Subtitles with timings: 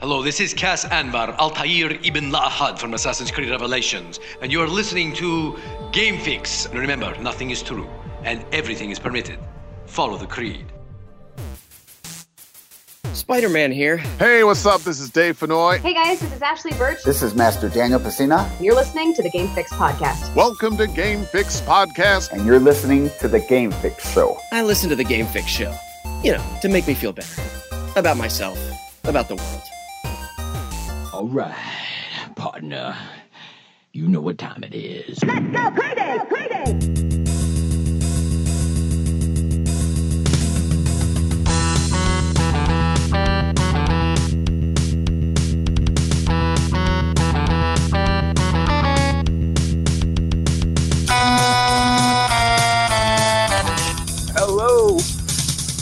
[0.00, 5.12] Hello, this is Cas Anvar, Altair ibn La'ahad from Assassin's Creed Revelations, and you're listening
[5.14, 5.58] to
[5.90, 6.68] Game Fix.
[6.72, 7.90] Remember, nothing is true,
[8.22, 9.40] and everything is permitted.
[9.86, 10.66] Follow the creed.
[13.12, 13.96] Spider Man here.
[14.20, 14.82] Hey, what's up?
[14.82, 15.80] This is Dave Fennoy.
[15.80, 17.02] Hey guys, this is Ashley Burch.
[17.02, 18.48] This is Master Daniel Pesina.
[18.60, 20.32] You're listening to the Game Fix Podcast.
[20.36, 22.30] Welcome to Game Fix Podcast.
[22.30, 24.38] And you're listening to the Game Fix Show.
[24.52, 25.74] I listen to the Game Fix Show,
[26.22, 27.42] you know, to make me feel better
[27.96, 28.56] about myself,
[29.02, 29.62] about the world.
[31.18, 31.52] All right,
[32.36, 32.96] partner.
[33.92, 35.18] You know what time it is.
[35.24, 36.28] Let's go, Playday!
[36.28, 36.78] Playday!
[54.36, 54.98] Hello.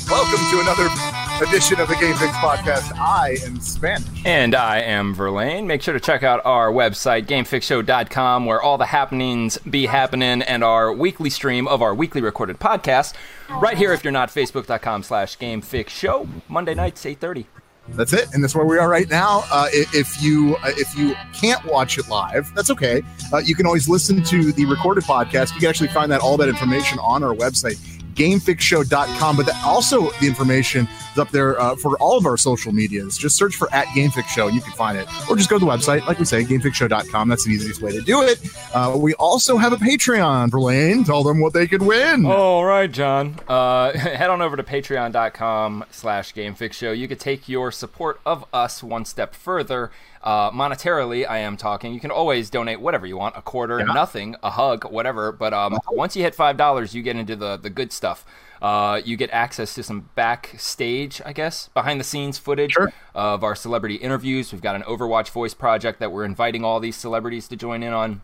[0.08, 1.05] Welcome to another
[1.42, 2.96] edition of the Game Fix Podcast.
[2.98, 4.06] I am Spanish.
[4.24, 5.66] And I am Verlaine.
[5.66, 10.64] Make sure to check out our website, gamefixshow.com, where all the happenings be happening and
[10.64, 13.14] our weekly stream of our weekly recorded podcast.
[13.50, 16.28] Right here, if you're not, facebook.com slash gamefixshow.
[16.48, 17.44] Monday nights, 8.30.
[17.90, 19.44] That's it, and that's where we are right now.
[19.50, 23.00] Uh, if you uh, if you can't watch it live, that's okay.
[23.32, 25.54] Uh, you can always listen to the recorded podcast.
[25.54, 27.76] You can actually find that all that information on our website,
[28.14, 29.36] gamefixshow.com.
[29.36, 33.16] But that also the information is up there uh, for all of our social medias.
[33.16, 35.64] Just search for at GameFix Show and you can find it, or just go to
[35.64, 37.28] the website, like we say, gamefixshow.com.
[37.28, 38.40] That's the easiest way to do it.
[38.74, 40.50] Uh, we also have a Patreon.
[40.50, 42.26] Verlaine, tell them what they could win.
[42.26, 43.38] All right, John.
[43.48, 46.96] Uh, head on over to patreon.com slash gamefixshow.
[46.96, 49.90] You could take your support of us one step further.
[50.22, 51.94] Uh, monetarily, I am talking.
[51.94, 55.30] You can always donate whatever you want a quarter, nothing, a hug, whatever.
[55.30, 58.26] But um, once you hit $5, you get into the, the good stuff.
[58.62, 62.92] Uh, you get access to some backstage, I guess, behind the scenes footage Sure.
[63.14, 64.52] of our celebrity interviews.
[64.52, 67.92] We've got an Overwatch voice project that we're inviting all these celebrities to join in
[67.92, 68.22] on.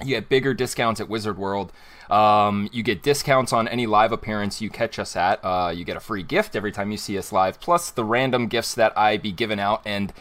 [0.00, 1.72] You get bigger discounts at Wizard World.
[2.08, 5.44] Um, you get discounts on any live appearance you catch us at.
[5.44, 8.46] Uh, you get a free gift every time you see us live, plus the random
[8.48, 9.82] gifts that I be giving out.
[9.84, 10.12] And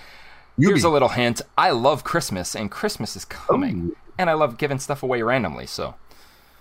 [0.57, 4.33] You here's be- a little hint: I love Christmas, and Christmas is coming, and I
[4.33, 5.65] love giving stuff away randomly.
[5.65, 5.95] So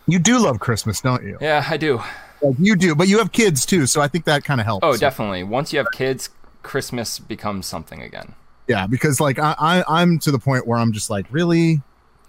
[0.07, 1.39] You do love Christmas, don't you?
[1.41, 2.01] yeah, I do.
[2.43, 4.85] Like, you do, but you have kids too, so I think that kind of helps.
[4.87, 5.43] Oh, definitely.
[5.43, 6.31] Once you have kids,
[6.63, 8.35] Christmas becomes something again.
[8.69, 11.81] Yeah, because like I, I I'm to the point where I'm just like, really,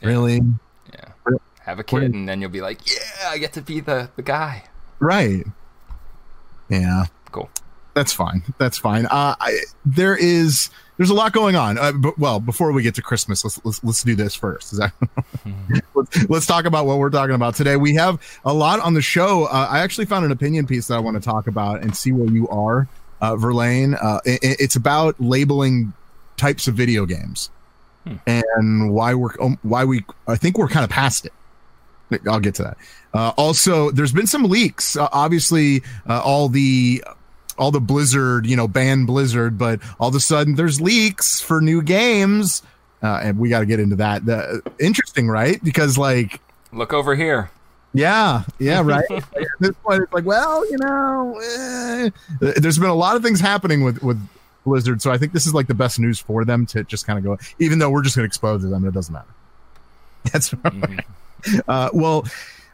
[0.01, 0.41] really,
[0.93, 1.35] Yeah.
[1.61, 4.23] Have a kid, and then you'll be like, yeah, I get to be the the
[4.23, 4.63] guy.
[4.99, 5.45] right?
[6.69, 7.49] Yeah, Cool.
[7.93, 8.43] that's fine.
[8.57, 9.05] That's fine.
[9.07, 10.69] Uh, I, there is
[10.99, 11.77] there's a lot going on.
[11.77, 14.73] Uh, but, well, before we get to Christmas, let's let's, let's do this first.
[14.73, 14.93] Is that
[15.95, 17.77] let's, let's talk about what we're talking about today.
[17.77, 19.45] We have a lot on the show.
[19.45, 22.11] Uh, I actually found an opinion piece that I want to talk about and see
[22.11, 22.89] where you are,
[23.21, 23.95] uh, Verlaine.
[23.95, 25.93] Uh, it, it's about labeling
[26.35, 27.49] types of video games
[28.27, 31.33] and why we're um, why we I think we're kind of past it.
[32.27, 32.77] I'll get to that.
[33.13, 34.95] Uh, also, there's been some leaks.
[34.97, 37.03] Uh, obviously, uh, all the
[37.59, 41.61] all the Blizzard, you know, ban Blizzard, but all of a sudden there's leaks for
[41.61, 42.63] new games,
[43.03, 44.25] uh, and we got to get into that.
[44.25, 45.63] The, interesting, right?
[45.63, 46.39] Because like,
[46.71, 47.51] Look over here.
[47.93, 49.05] yeah, yeah, right.
[49.11, 49.23] At
[49.59, 52.09] this point, it's like, well, you know, eh.
[52.57, 54.19] there's been a lot of things happening with with
[54.65, 57.17] Blizzard, so I think this is like the best news for them to just kind
[57.17, 57.37] of go.
[57.59, 59.27] Even though we're just going to expose them, and it doesn't matter.
[60.31, 61.05] That's right.
[61.69, 62.25] Uh, well,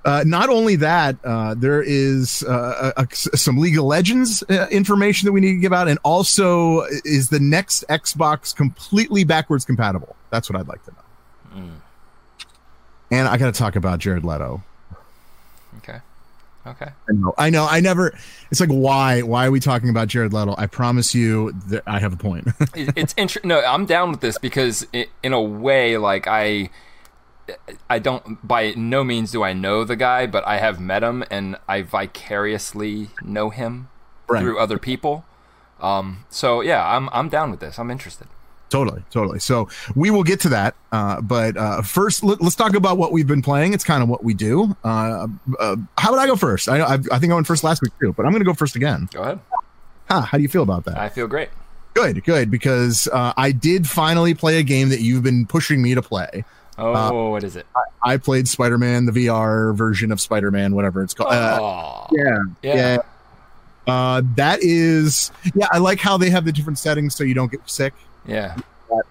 [0.05, 4.67] uh, not only that, uh, there is uh, a, a- some League of Legends uh,
[4.71, 9.65] information that we need to give out, and also is the next Xbox completely backwards
[9.65, 10.15] compatible?
[10.29, 11.69] That's what I'd like to know.
[13.11, 14.63] And I got to talk about Jared Leto.
[15.77, 15.99] Okay.
[16.67, 16.89] Okay.
[17.07, 18.17] I know, I know, I never.
[18.49, 19.21] It's like why?
[19.21, 20.55] Why are we talking about Jared Leto?
[20.57, 22.47] I promise you that I have a point.
[22.75, 23.47] It's interesting.
[23.49, 26.69] No, I'm down with this because i in a way, like I,
[27.89, 31.23] I don't by no means do I know the guy, but I have met him
[31.29, 33.89] and I vicariously know him
[34.27, 34.41] Right.
[34.41, 35.23] through other people.
[35.79, 37.77] Um, so yeah, I'm I'm down with this.
[37.77, 38.27] I'm interested.
[38.69, 39.37] Totally, totally.
[39.39, 40.73] So we will get to that.
[40.91, 43.73] Uh, but uh, first, let, us talk about what we've been playing.
[43.73, 44.75] It's kind of what we do.
[44.83, 45.27] Uh,
[45.59, 46.67] uh, how would I go first?
[46.67, 48.55] I, I, I think I went first last week too, but I'm going to go
[48.55, 49.07] first again.
[49.13, 49.39] Go ahead.
[50.09, 50.97] Huh, how do you feel about that?
[50.97, 51.49] I feel great.
[51.93, 55.93] good, good, because uh, I did finally play a game that you've been pushing me
[55.93, 56.43] to play.
[56.77, 57.65] Oh, what is it?
[58.03, 61.31] I played Spider Man, the VR version of Spider Man, whatever it's called.
[61.31, 62.75] Uh, yeah, yeah.
[62.75, 62.97] yeah.
[63.87, 65.67] Uh, that is, yeah.
[65.71, 67.93] I like how they have the different settings so you don't get sick.
[68.25, 68.57] yeah.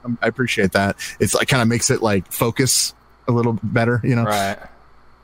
[0.05, 0.97] Um, I appreciate that.
[1.21, 2.95] It's like kind of makes it like focus
[3.29, 4.25] a little better, you know.
[4.25, 4.57] Right.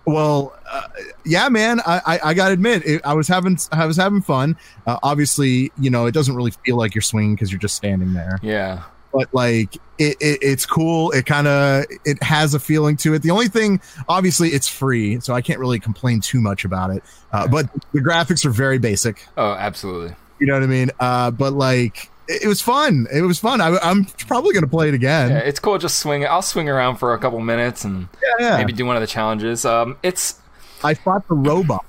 [0.07, 0.89] Well, uh,
[1.25, 1.81] yeah, man.
[1.87, 4.57] I, I, I gotta admit, it, I was having I was having fun.
[4.87, 8.13] Uh, obviously, you know, it doesn't really feel like you're swinging because you're just standing
[8.13, 8.39] there.
[8.43, 8.83] Yeah.
[9.13, 11.11] But like it, it it's cool.
[11.13, 13.23] It kind of it has a feeling to it.
[13.23, 17.03] The only thing, obviously, it's free, so I can't really complain too much about it.
[17.33, 19.27] Uh, but the graphics are very basic.
[19.37, 20.15] Oh, absolutely.
[20.39, 20.91] You know what I mean?
[20.99, 23.07] Uh, but like it, it was fun.
[23.13, 23.61] It was fun.
[23.61, 25.31] I, I'm probably gonna play it again.
[25.31, 25.77] Yeah, it's cool.
[25.79, 26.25] Just swing.
[26.27, 28.57] I'll swing around for a couple minutes and Yeah, yeah.
[28.57, 29.65] maybe do one of the challenges.
[29.65, 30.41] Um, it's
[30.83, 31.85] I fought the robot.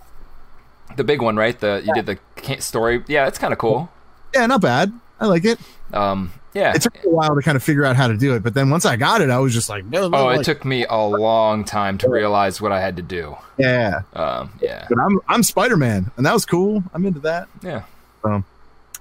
[0.97, 1.57] the big one, right?
[1.57, 3.03] The you did the story.
[3.07, 3.89] Yeah, it's kind of cool.
[4.33, 4.91] Yeah, not bad.
[5.19, 5.59] I like it.
[5.93, 6.73] Um, yeah.
[6.75, 8.69] It took a while to kind of figure out how to do it, but then
[8.69, 10.85] once I got it, I was just like, no, no, Oh, like, it took me
[10.89, 13.35] a long time to realize what I had to do.
[13.57, 14.01] yeah.
[14.13, 16.83] Um, yeah, But I'm I'm Spider Man, and that was cool.
[16.93, 17.47] I'm into that.
[17.61, 17.83] yeah.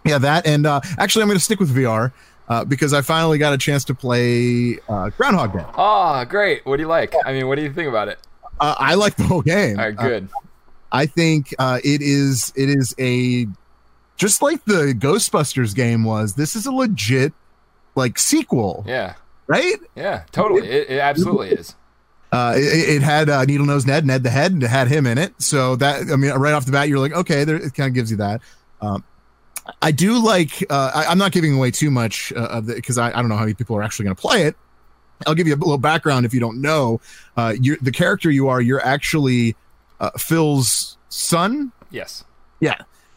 [0.04, 2.10] Yeah, that and uh, actually, I'm going to stick with VR
[2.48, 5.64] uh, because I finally got a chance to play uh, Groundhog Day.
[5.76, 6.64] Oh, great.
[6.64, 7.14] What do you like?
[7.26, 8.18] I mean, what do you think about it?
[8.58, 9.78] Uh, I like the whole game.
[9.78, 10.28] All right, Uh, good.
[10.92, 13.46] I think uh, it is it is a
[14.16, 16.34] just like the Ghostbusters game was.
[16.34, 17.32] This is a legit
[17.94, 19.14] like sequel, yeah,
[19.46, 19.76] right?
[19.94, 20.68] yeah, totally.
[20.68, 21.74] It, it absolutely is.
[22.32, 25.06] Uh, it, it had uh, Needle Nose Ned, Ned the Head, and it had him
[25.06, 25.34] in it.
[25.42, 27.94] So that I mean, right off the bat, you're like, okay, there, it kind of
[27.94, 28.40] gives you that.
[28.80, 29.04] Um,
[29.82, 30.64] I do like.
[30.70, 33.28] Uh, I, I'm not giving away too much uh, of the because I, I don't
[33.28, 34.56] know how many people are actually going to play it.
[35.26, 37.00] I'll give you a little background if you don't know.
[37.36, 38.60] Uh, you're the character you are.
[38.60, 39.56] You're actually
[39.98, 41.72] uh, Phil's son.
[41.90, 42.24] Yes.
[42.60, 42.76] Yeah,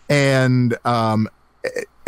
[0.09, 1.29] and um,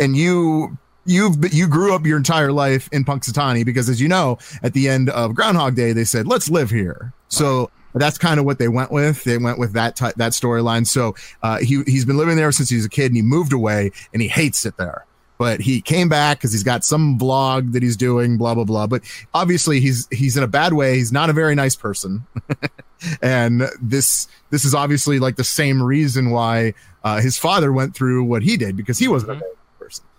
[0.00, 0.76] and you
[1.06, 4.88] you've you grew up your entire life in Punxsutawney because, as you know, at the
[4.88, 8.68] end of Groundhog Day, they said, "Let's live here." So that's kind of what they
[8.68, 9.24] went with.
[9.24, 10.86] They went with that ty- that storyline.
[10.86, 13.52] So uh, he he's been living there since he was a kid, and he moved
[13.52, 15.06] away, and he hates it there.
[15.38, 18.86] But he came back because he's got some vlog that he's doing, blah blah blah.
[18.86, 19.02] But
[19.34, 20.96] obviously, he's he's in a bad way.
[20.96, 22.26] He's not a very nice person,
[23.22, 26.74] and this this is obviously like the same reason why
[27.04, 29.42] uh, his father went through what he did because he wasn't a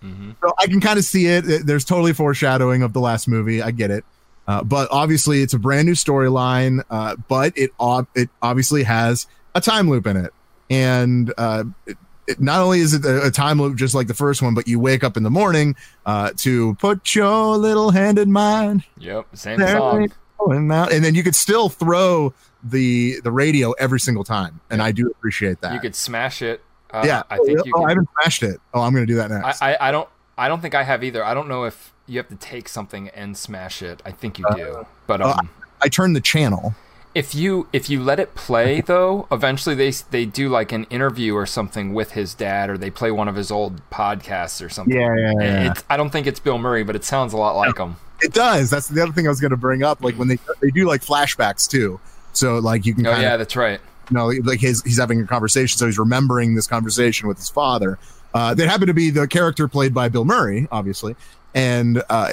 [0.08, 0.36] very nice person.
[0.42, 1.66] hmm So I can kind of see it.
[1.66, 3.62] There's totally foreshadowing of the last movie.
[3.62, 4.06] I get it.
[4.48, 6.82] Uh, but obviously, it's a brand new storyline.
[6.90, 10.34] Uh, but it ob- it obviously has a time loop in it,
[10.70, 14.14] and uh, it, it, not only is it a, a time loop just like the
[14.14, 15.76] first one, but you wake up in the morning
[16.06, 19.28] uh, to put your little hand in mine, Yep.
[19.36, 20.12] Same There song.
[20.50, 22.34] and then you could still throw
[22.64, 25.74] the the radio every single time, and I do appreciate that.
[25.74, 26.62] You could smash it.
[26.92, 28.60] Uh, yeah, I think you oh, I haven't smashed it.
[28.74, 29.62] Oh, I'm gonna do that next.
[29.62, 30.10] I, I, I don't.
[30.38, 31.24] I don't think I have either.
[31.24, 34.02] I don't know if you have to take something and smash it.
[34.06, 34.86] I think you do.
[35.08, 35.50] But uh, um,
[35.82, 36.76] I turned the channel.
[37.18, 41.34] if you if you let it play though, eventually they they do like an interview
[41.34, 44.96] or something with his dad, or they play one of his old podcasts or something.
[44.96, 45.72] Yeah, yeah, yeah.
[45.72, 47.96] It's, I don't think it's Bill Murray, but it sounds a lot like him.
[48.22, 48.70] It does.
[48.70, 50.04] That's the other thing I was going to bring up.
[50.04, 52.00] Like when they they do like flashbacks too.
[52.34, 53.82] So like you can Oh yeah, of that's right.
[54.10, 57.50] You know like his, he's having a conversation, so he's remembering this conversation with his
[57.50, 57.98] father.
[58.34, 61.16] Uh, that happened to be the character played by Bill Murray, obviously,
[61.56, 62.32] and uh,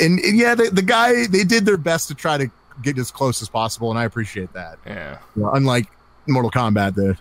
[0.00, 2.50] and, and yeah, the, the guy they did their best to try to
[2.82, 4.78] get as close as possible, and I appreciate that.
[4.86, 5.18] Yeah.
[5.36, 5.86] You know, unlike
[6.26, 7.16] Mortal Kombat, the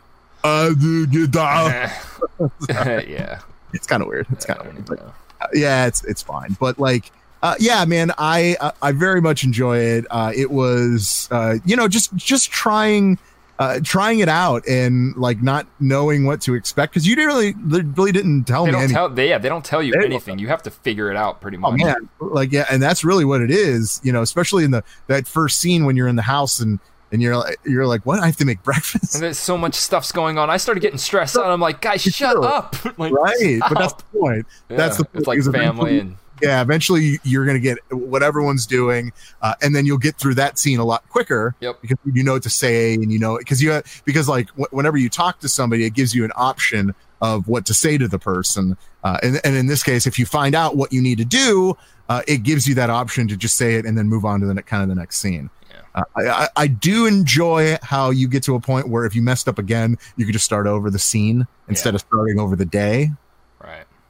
[1.05, 1.33] did
[3.09, 3.41] yeah.
[3.73, 4.27] It's kind of weird.
[4.31, 4.99] It's kind of weird, but
[5.41, 6.55] uh, yeah, it's it's fine.
[6.59, 7.11] But like,
[7.43, 10.05] uh, yeah, man, I uh, I very much enjoy it.
[10.09, 13.17] Uh, it was, uh, you know, just just trying.
[13.59, 17.53] Uh, trying it out and like not knowing what to expect because you didn't really
[17.53, 18.93] they really didn't tell They me anything.
[18.95, 19.09] tell.
[19.09, 20.37] They, yeah, they don't tell you They- anything.
[20.37, 21.69] You have to figure it out pretty much.
[21.69, 21.85] Oh much.
[21.97, 23.99] man, like yeah, and that's really what it is.
[24.03, 26.79] You know, especially in the that first scene when you're in the house and
[27.11, 28.19] and you're like you're like, what?
[28.19, 30.51] I have to make breakfast, And there's so much stuff's going on.
[30.51, 31.45] I started getting stressed out.
[31.47, 32.43] I'm like, guys, shut do.
[32.43, 32.75] up.
[32.99, 33.59] like, right?
[33.61, 34.45] But that's the point.
[34.67, 38.65] That's Yeah, the it's like family and yeah eventually you're going to get what everyone's
[38.65, 41.81] doing uh, and then you'll get through that scene a lot quicker Yep.
[41.81, 44.97] because you know what to say and you know because you because like wh- whenever
[44.97, 48.19] you talk to somebody it gives you an option of what to say to the
[48.19, 51.25] person uh, and, and in this case if you find out what you need to
[51.25, 51.75] do
[52.09, 54.45] uh, it gives you that option to just say it and then move on to
[54.45, 55.81] the ne- kind of the next scene Yeah.
[55.95, 59.47] uh, I, I- do enjoy how you get to a point where if you messed
[59.47, 63.09] up again you could just start over the scene instead of starting over the day.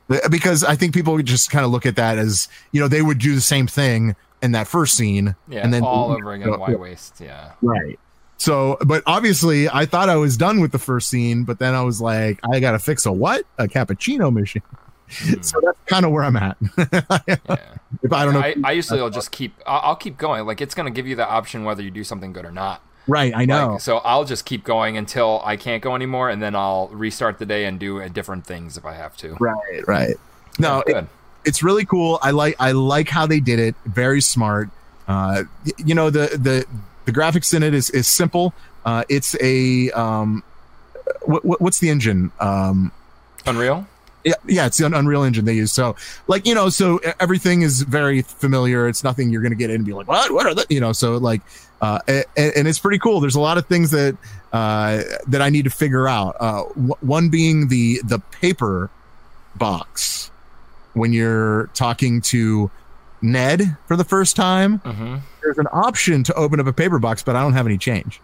[0.10, 2.88] Uh, because I think people would just kind of look at that as you know
[2.88, 6.34] they would do the same thing in that first scene, Yeah, and then all over
[6.34, 6.50] again.
[6.50, 6.58] Yeah.
[6.58, 7.20] Why waste?
[7.20, 7.52] Yeah.
[7.62, 8.00] right.
[8.38, 11.82] So, but obviously, I thought I was done with the first scene, but then I
[11.82, 13.46] was like, I got to fix a what?
[13.58, 14.62] A cappuccino machine.
[15.10, 15.66] so hmm.
[15.66, 16.58] that's kind of where I'm at.
[16.78, 17.02] Yeah.
[18.04, 19.56] if I don't know, I, I usually will just keep.
[19.66, 20.46] I'll, I'll keep going.
[20.46, 22.82] Like it's gonna give you the option whether you do something good or not.
[23.08, 23.34] Right?
[23.36, 23.74] I know.
[23.74, 27.40] Like, so I'll just keep going until I can't go anymore, and then I'll restart
[27.40, 29.36] the day and do uh, different things if I have to.
[29.40, 30.16] right, right.
[30.60, 31.06] No, it-
[31.46, 32.20] it's really cool.
[32.22, 33.76] I like I like how they did it.
[33.86, 34.70] Very smart.
[35.08, 35.44] Uh,
[35.78, 36.66] you know the the
[37.06, 38.54] the graphics in it is is simple.
[38.84, 40.44] Uh, it's a um,
[41.24, 42.32] what, what what's the engine?
[42.42, 42.92] Um,
[43.46, 43.88] Unreal.
[44.26, 45.72] Yeah, yeah, it's an Unreal Engine they use.
[45.72, 45.96] So,
[46.28, 48.90] like, you know, so everything is very familiar.
[48.90, 50.32] It's nothing you're going to get in and be like, what?
[50.32, 50.92] What are the, you know?
[50.92, 51.42] So, like,
[51.81, 53.19] uh, and, and it's pretty cool.
[53.19, 54.17] There's a lot of things that
[54.53, 56.36] uh, that I need to figure out.
[56.39, 58.89] Uh, w- one being the the paper
[59.55, 60.31] box
[60.93, 62.72] when you're talking to
[63.22, 64.79] Ned for the first time.
[64.79, 65.17] Mm-hmm.
[65.41, 68.19] There's an option to open up a paper box, but I don't have any change.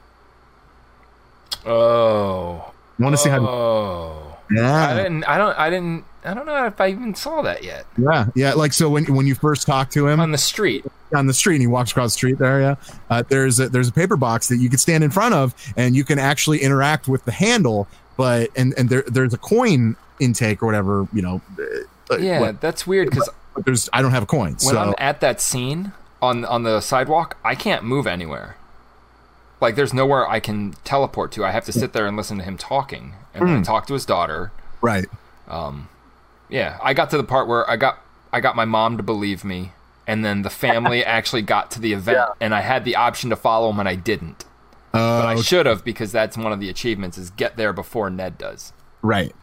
[1.66, 2.72] Oh.
[3.00, 4.33] Want to see how?
[4.58, 4.64] Oh.
[4.64, 5.24] I didn't.
[5.26, 5.58] I don't.
[5.58, 6.06] I didn't.
[6.26, 8.54] I don't know if I even saw that yet yeah, yeah.
[8.54, 10.86] Like so, when when you first talk to him, on the street.
[11.14, 12.76] on the street and he walks across the street there yeah
[13.10, 15.98] uh, there's a there's a paper box that you can stand in front of and
[15.98, 20.64] you can actually interact with the handle but and and there there's a coin intake
[20.64, 21.42] or whatever you know
[22.10, 23.30] uh, Yeah, what- that's weird because
[23.66, 25.92] there's i don't have a coin when so I'm at that scene
[26.22, 28.56] on on the sidewalk, I can't move anywhere.
[29.64, 31.46] Like there's nowhere I can teleport to.
[31.46, 34.06] I have to sit there and listen to him talking and then talk to his
[34.06, 34.52] daughter.
[34.82, 35.08] right
[35.48, 35.90] Um,
[36.50, 38.00] Yeah, I got to the part where I got
[38.32, 39.72] I got my mom to believe me,
[40.06, 43.36] and then the family actually got to the event, and I had the option to
[43.36, 44.46] follow them, and I didn't.
[44.92, 48.10] But I uh, should have because that's one of the achievements is get there before
[48.10, 48.74] Ned does.
[49.02, 49.34] right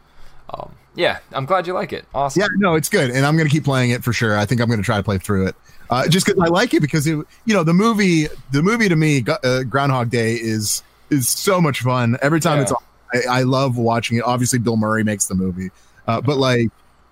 [1.00, 2.04] Yeah, I'm glad you like it.
[2.14, 2.40] Awesome.
[2.42, 4.68] yeah no it's good and i'm gonna keep playing it for sure i think i'm
[4.68, 5.56] gonna try to play through it
[5.88, 7.14] uh, just because i like it because it
[7.46, 11.80] you know the movie the movie to me uh, groundhog day is is so much
[11.80, 12.62] fun every time Yeah.
[12.64, 12.82] it's on
[13.14, 15.70] I, I love watching it obviously bill murray makes the movie
[16.06, 16.68] uh, but like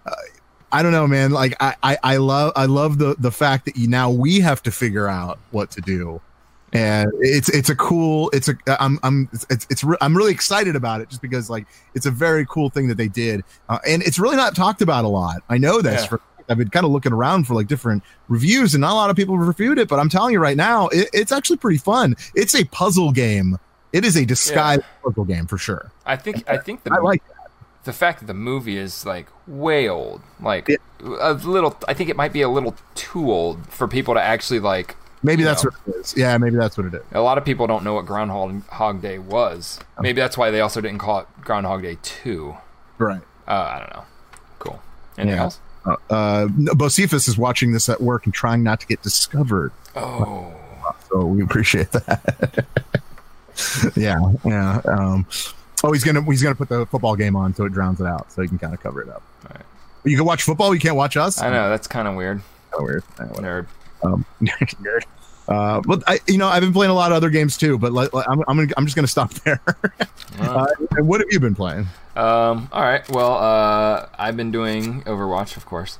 [0.07, 0.11] uh,
[0.71, 3.76] i don't know man like I, I i love i love the the fact that
[3.76, 6.21] you now we have to figure out what to do
[6.73, 10.77] and it's it's a cool it's a i'm i'm it's it's re- i'm really excited
[10.77, 14.03] about it just because like it's a very cool thing that they did uh, and
[14.03, 16.09] it's really not talked about a lot i know this Yeah.
[16.09, 16.21] for
[16.51, 19.17] i've been kind of looking around for like different reviews and not a lot of
[19.17, 22.15] people have reviewed it but i'm telling you right now it, it's actually pretty fun
[22.35, 23.59] it's a puzzle game
[23.95, 27.27] it is a disguised puzzle game for sure I think I think the i like
[27.29, 27.35] that
[27.85, 30.77] the fact that the movie is like way old, like Yeah.
[31.21, 31.75] a little.
[31.89, 34.95] I think it might be a little too old for people to actually like.
[35.23, 35.71] Maybe that's know.
[35.85, 37.95] what it is yeah maybe that's what it is A lot of people don't know
[37.95, 39.81] what Groundhog Day was.
[40.01, 42.57] Maybe that's why they also didn't call it Groundhog Day Two.
[42.99, 44.05] right Uh, I don't know.
[44.59, 44.81] Cool.
[45.17, 45.43] Anything Yeah.
[45.45, 45.61] else?
[45.87, 50.53] uh, uh Bocephus is watching this at work and trying not to get discovered Oh,
[51.11, 52.67] so we appreciate that.
[53.97, 54.81] yeah, yeah.
[54.85, 55.27] Um,
[55.83, 58.31] oh, he's gonna he's gonna put the football game on so it drowns it out,
[58.31, 59.23] so he can kind of cover it up.
[59.47, 59.65] Alright.
[60.05, 60.73] You can watch football.
[60.75, 61.41] You can't watch us.
[61.43, 62.41] I know that's kind of weird.
[62.73, 63.03] Oh, weird.
[63.19, 63.27] Yeah.
[63.27, 63.67] Nerd.
[64.02, 65.02] Um, nerd.
[65.49, 67.78] Uh, but I, you know, I've been playing a lot of other games too.
[67.78, 69.61] But like, I'm, I'm, gonna, I'm just gonna stop there.
[70.40, 71.87] uh, and what have you been playing?
[72.17, 72.69] Um.
[72.73, 73.09] All right.
[73.11, 75.99] Well, uh, I've been doing Overwatch, of course.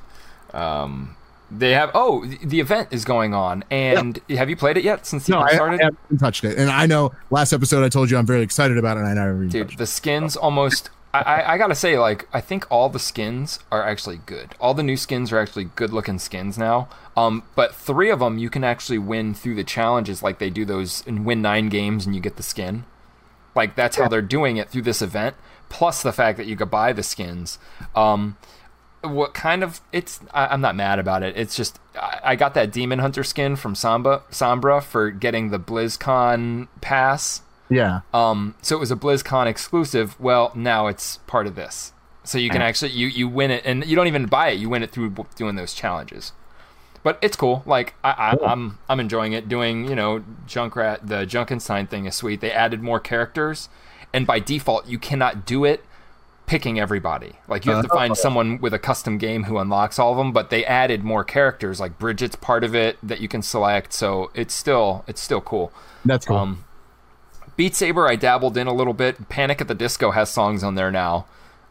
[0.53, 1.15] Um,
[1.49, 1.89] they have.
[1.95, 5.31] Oh, the- the event is going on, and have you played it yet since the
[5.31, 5.81] No, event I, I started?
[5.81, 8.97] haven't touched it, and I know last episode I told you I'm very excited about
[8.97, 10.89] it, and I never Dude, the skins almost.
[11.11, 14.53] I, I, gotta say, like, I think all the skins are actually good.
[14.59, 16.87] All the new skins are actually good looking skins now.
[17.17, 20.65] Um, but three of them you can actually win through the challenges, like they do
[20.65, 22.85] those and win nine games and you get the skin.
[23.55, 25.35] Like that's how they're doing it through this event.
[25.67, 27.59] Plus the fact that you could buy the skins.
[27.95, 28.37] Um,
[29.01, 31.35] what kind of it's I, I'm not mad about it.
[31.35, 35.59] It's just I, I got that Demon Hunter skin from Samba Sombra for getting the
[35.59, 37.41] BlizzCon pass.
[37.69, 40.19] Yeah, Um, so it was a BlizzCon exclusive.
[40.19, 41.93] Well, now it's part of this.
[42.23, 44.59] So you can actually you you win it, and you don't even buy it.
[44.59, 46.31] You win it through doing those challenges.
[47.01, 47.63] But it's cool.
[47.65, 49.47] Like I, I, I'm I'm enjoying it.
[49.47, 52.41] Doing you know Junkrat the Junkenstein thing is sweet.
[52.41, 53.69] They added more characters,
[54.13, 55.83] and by default you cannot do it
[56.45, 57.33] picking everybody.
[57.47, 60.31] Like you have to find someone with a custom game who unlocks all of them.
[60.31, 61.79] But they added more characters.
[61.79, 63.93] Like Brigitte's part of it that you can select.
[63.93, 65.71] So it's still it's still cool.
[66.03, 66.37] that's cool.
[66.37, 66.65] Um,
[67.59, 69.27] Beat Saber, I dabbled in a little bit.
[69.27, 71.25] Panic at the Disco has songs on there now.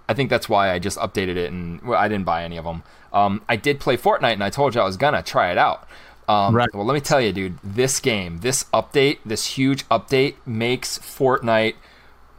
[0.06, 2.66] I think that's why I just updated it, and well, I didn't buy any of
[2.66, 2.82] them.
[3.10, 5.88] Um, I did play Fortnite, and I told you I was gonna try it out.
[6.28, 6.68] Um, Right.
[6.74, 11.76] Well, let me tell you, dude, this game, this update, this huge update makes Fortnite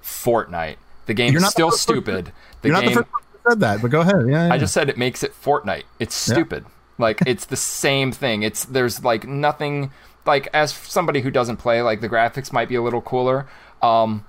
[0.04, 0.76] Fortnite.
[1.08, 2.32] The game You're is the still person- stupid.
[2.62, 4.28] The You're not game, the first person said that, but go ahead.
[4.28, 4.54] Yeah, yeah.
[4.54, 5.86] I just said it makes it Fortnite.
[6.00, 6.36] It's Yeah.
[6.36, 6.66] stupid.
[7.00, 8.44] Like it's the same thing.
[8.44, 9.90] It's there's like nothing
[10.26, 13.48] like as somebody who doesn't play, like the graphics might be a little cooler.
[13.82, 14.26] Um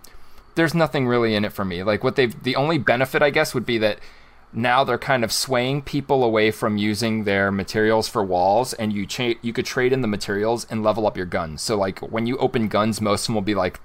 [0.56, 1.82] there's nothing really in it for me.
[1.82, 3.98] Like what they've the only benefit I guess would be that
[4.52, 9.06] now they're kind of swaying people away from using their materials for walls and you
[9.06, 11.62] cha- you could trade in the materials and level up your guns.
[11.62, 13.80] So like when you open guns most of them will be like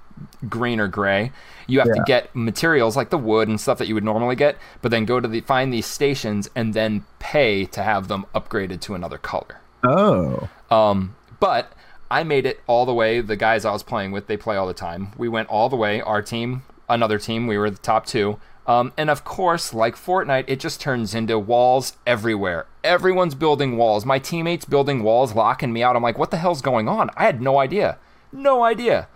[0.48, 1.30] green or gray.
[1.68, 4.56] You have to get materials like the wood and stuff that you would normally get,
[4.82, 8.80] but then go to the find these stations and then pay to have them upgraded
[8.82, 9.60] to another color.
[9.84, 11.72] oh, Um, but
[12.10, 13.20] I made it all the way.
[13.20, 15.12] The guys I was playing with, they play all the time.
[15.16, 16.00] We went all the way.
[16.00, 18.38] Our team, another team, we were the top two.
[18.66, 22.66] Um, and of course, like Fortnite, it just turns into walls everywhere.
[22.82, 24.04] Everyone's building walls.
[24.04, 25.94] My teammates building walls, locking me out.
[25.96, 27.10] I'm like, what the hell's going on?
[27.16, 27.98] I had no idea.
[28.32, 29.08] No idea.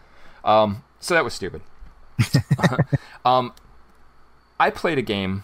[0.45, 1.63] Um, so that was stupid.
[3.25, 3.53] um,
[4.59, 5.43] I played a game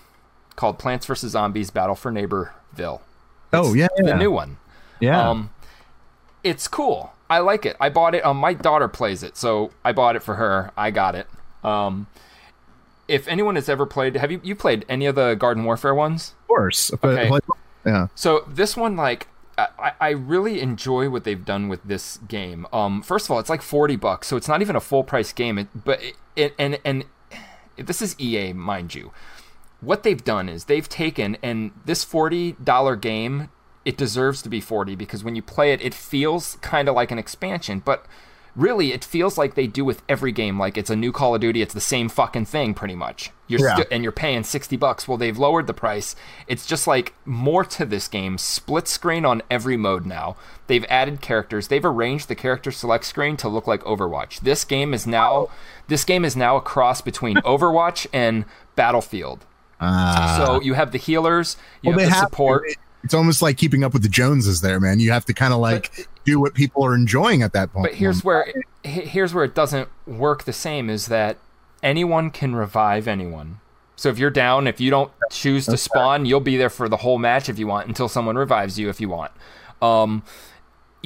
[0.55, 1.33] called Plants vs.
[1.33, 3.01] Zombies Battle for Neighborville.
[3.53, 4.17] Oh yeah, The yeah.
[4.19, 4.59] new one.
[5.01, 5.29] yeah.
[5.31, 5.51] Um,
[6.45, 7.13] it's cool.
[7.29, 7.77] I like it.
[7.81, 8.25] I bought it.
[8.25, 10.71] Um, my daughter plays it, so I bought it for her.
[10.77, 11.27] I got it.
[11.65, 12.07] Um,
[13.09, 16.35] if anyone has ever played, have you you played any of the Garden Warfare ones?
[16.43, 16.93] of course.
[16.93, 17.29] Okay.
[17.29, 17.43] like,
[17.85, 18.09] yeah.
[18.15, 19.29] So this one, like,
[19.59, 22.67] I, I really enjoy what they've done with this game.
[22.73, 25.33] Um, first of all, it's like forty bucks, so it's not even a full price
[25.33, 25.59] game.
[25.59, 27.05] It, but it, it, and and
[27.77, 29.13] this is EA, mind you.
[29.81, 33.51] What they've done is they've taken and this forty dollar game.
[33.87, 37.11] It deserves to be forty because when you play it, it feels kind of like
[37.11, 38.05] an expansion, but
[38.55, 41.41] really it feels like they do with every game like it's a new call of
[41.43, 43.31] duty it's the same fucking thing pretty much.
[43.49, 43.75] You're Yeah.
[43.77, 46.17] sti- and you're paying 60 bucks well they've lowered the price.
[46.49, 50.37] It's just like more to this game split screen on every mode now.
[50.69, 54.41] They've added characters they've arranged the character select screen to look like overwatch.
[54.41, 55.49] This game is now
[55.89, 59.45] this game is now a cross between overwatch and battlefield.
[59.81, 62.63] So you have the healers you Well, have the have support.
[62.71, 64.99] it- It's almost like keeping up with the Joneses there, man.
[64.99, 67.85] You have to kind of like do what people are enjoying at that point.
[67.85, 71.39] But here's where here's where it doesn't work the same is that
[71.85, 73.61] anyone can revive anyone.
[73.95, 76.97] So if you're down, if you don't choose to spawn, you'll be there for the
[76.97, 79.31] whole match if you want until someone revives you if you want.
[79.81, 80.25] Um,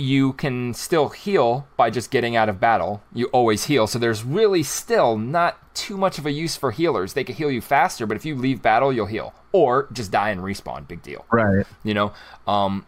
[0.00, 3.02] you can still heal by just getting out of battle.
[3.12, 3.86] You always heal.
[3.86, 7.12] So there's really still not too much of a use for healers.
[7.12, 10.30] They can heal you faster, but if you leave battle, you'll heal or just die
[10.30, 10.86] and respawn.
[10.86, 11.66] Big deal right.
[11.82, 12.12] you know
[12.46, 12.86] um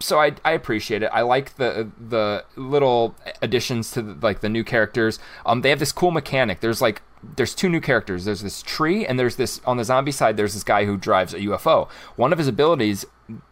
[0.00, 1.10] so I, I appreciate it.
[1.12, 5.18] I like the the little additions to the, like the new characters.
[5.44, 6.60] Um, they have this cool mechanic.
[6.60, 7.02] There's like
[7.36, 8.24] there's two new characters.
[8.24, 10.36] There's this tree, and there's this on the zombie side.
[10.36, 11.88] There's this guy who drives a UFO.
[12.16, 13.04] One of his abilities,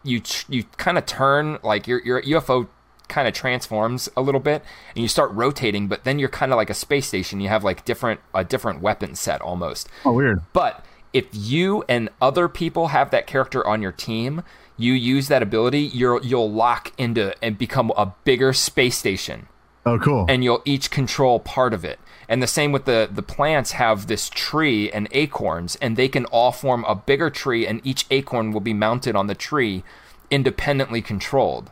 [0.03, 2.67] you you kind of turn like your your UFO
[3.07, 4.63] kind of transforms a little bit,
[4.95, 5.87] and you start rotating.
[5.87, 7.39] But then you're kind of like a space station.
[7.41, 9.89] You have like different a different weapon set almost.
[10.05, 10.41] Oh, weird.
[10.53, 14.43] But if you and other people have that character on your team,
[14.77, 19.47] you use that ability, you're you'll lock into and become a bigger space station,
[19.85, 20.25] Oh, cool.
[20.27, 21.99] and you'll each control part of it.
[22.27, 26.25] And the same with the the plants have this tree and acorns, and they can
[26.25, 29.83] all form a bigger tree, and each acorn will be mounted on the tree,
[30.31, 31.69] independently controlled.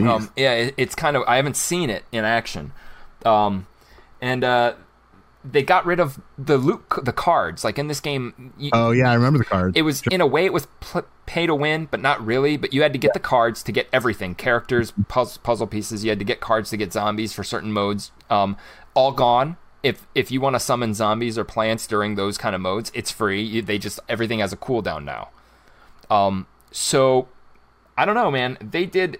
[0.00, 2.72] Um, yeah, it, it's kind of I haven't seen it in action,
[3.24, 3.66] um,
[4.20, 4.74] and uh,
[5.50, 7.64] they got rid of the loot, the cards.
[7.64, 9.76] Like in this game, you, oh, yeah, I remember the card.
[9.76, 12.56] it was in a way it was pl- pay to win, but not really.
[12.56, 16.04] But you had to get the cards to get everything: characters, puzzle, puzzle pieces.
[16.04, 18.10] You had to get cards to get zombies for certain modes.
[18.28, 18.56] Um,
[18.96, 19.56] all gone.
[19.82, 23.12] If if you want to summon zombies or plants during those kind of modes, it's
[23.12, 23.42] free.
[23.42, 25.28] You, they just everything has a cooldown now.
[26.10, 27.28] Um, so
[27.96, 28.58] I don't know, man.
[28.60, 29.18] They did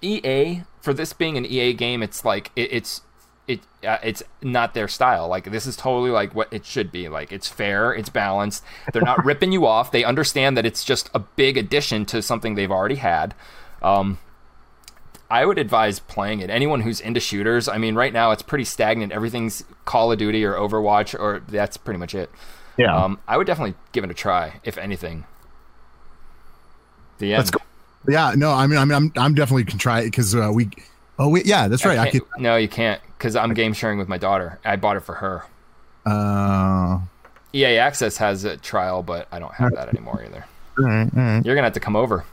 [0.00, 2.02] EA for this being an EA game.
[2.02, 3.02] It's like it, it's
[3.46, 5.28] it uh, it's not their style.
[5.28, 7.08] Like this is totally like what it should be.
[7.08, 8.64] Like it's fair, it's balanced.
[8.92, 9.92] They're not ripping you off.
[9.92, 13.34] They understand that it's just a big addition to something they've already had.
[13.82, 14.18] Um,
[15.32, 16.50] I would advise playing it.
[16.50, 19.12] Anyone who's into shooters, I mean, right now it's pretty stagnant.
[19.12, 22.30] Everything's Call of Duty or Overwatch, or that's pretty much it.
[22.76, 22.94] yeah.
[22.94, 25.24] Um, I would definitely give it a try, if anything.
[27.16, 27.38] The end.
[27.38, 27.60] Let's go.
[28.06, 30.68] Yeah, no, I mean, I mean, I'm, I'm definitely can try it because uh, we.
[31.18, 31.98] Oh, wait, yeah, that's right.
[31.98, 32.22] I, could.
[32.36, 34.60] no, you can't, because I'm game sharing with my daughter.
[34.66, 35.44] I bought it for her.
[36.04, 37.00] Uh,
[37.54, 40.44] EA Access has a trial, but I don't have that anymore either.
[40.78, 41.42] all right, all right.
[41.42, 42.26] You're gonna have to come over.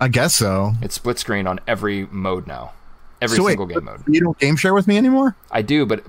[0.00, 0.72] I guess so.
[0.82, 2.72] It's split screen on every mode now,
[3.22, 4.02] every so wait, single game mode.
[4.08, 5.36] You don't game share with me anymore?
[5.50, 6.04] I do, but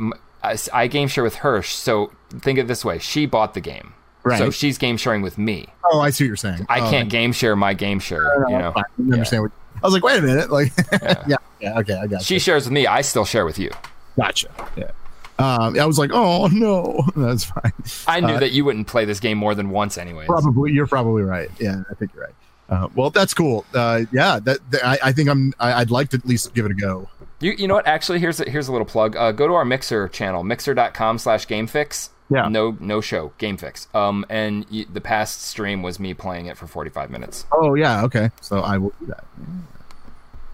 [0.74, 1.62] I game share with her.
[1.62, 3.94] So think of it this way: she bought the game,
[4.24, 4.38] Right.
[4.38, 5.68] so she's game sharing with me.
[5.84, 6.66] Oh, I see what you're saying.
[6.70, 8.24] I Oh, can't game share my game share.
[8.50, 8.74] You know.
[8.76, 9.52] I understand what.
[9.84, 10.72] I was like, wait a minute, like,
[11.28, 12.26] yeah, yeah, okay, I got it.
[12.26, 12.40] she you.
[12.40, 12.88] shares with me.
[12.88, 13.70] I still share with you.
[14.18, 14.48] Gotcha.
[14.78, 14.92] Yeah.
[15.38, 17.74] Um, I was like, oh no, that's fine.
[18.08, 20.28] I knew Uh, that you wouldn't play this game more than once, anyways.
[20.28, 21.50] Probably, you're probably right.
[21.60, 22.34] Yeah, I think you're right.
[22.70, 23.64] Uh, well, that's cool.
[23.74, 25.54] Uh, yeah, that, that I, I think I'm.
[25.60, 27.08] I, I'd like to at least give it a go.
[27.40, 27.86] You, you know what?
[27.86, 29.16] Actually, here's a, here's a little plug.
[29.16, 32.10] Uh, go to our Mixer channel, mixer.com slash GameFix.
[32.30, 32.48] Yeah.
[32.48, 33.94] No no show, GameFix.
[33.94, 37.46] Um, and y- the past stream was me playing it for 45 minutes.
[37.52, 38.32] Oh yeah, okay.
[38.42, 39.24] So I will do that.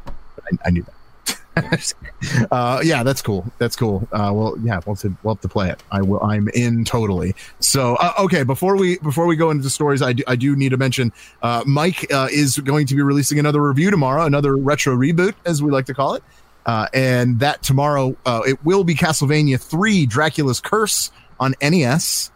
[0.07, 0.93] I, I knew that.
[2.51, 3.45] uh, yeah, that's cool.
[3.57, 4.07] That's cool.
[4.11, 5.83] Uh, well, yeah, we'll have, to, we'll have to play it.
[5.91, 6.23] I will.
[6.23, 7.35] I'm in totally.
[7.59, 10.55] So uh, okay, before we before we go into the stories, I do, I do
[10.55, 11.11] need to mention
[11.41, 15.61] uh, Mike uh, is going to be releasing another review tomorrow, another retro reboot, as
[15.61, 16.23] we like to call it.
[16.65, 22.31] Uh, and that tomorrow it will be Castlevania 3 Dracula's Curse on NES.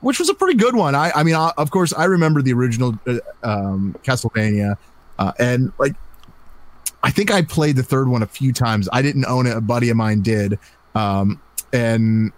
[0.00, 0.94] which was a pretty good one.
[0.94, 2.98] I, I mean, I, of course, I remember the original
[3.42, 4.76] um, Castlevania,
[5.38, 5.94] and like,
[7.02, 8.88] I think I played the third one a few times.
[8.92, 10.58] I didn't own it; a buddy of mine did,
[10.94, 11.40] um,
[11.72, 12.32] and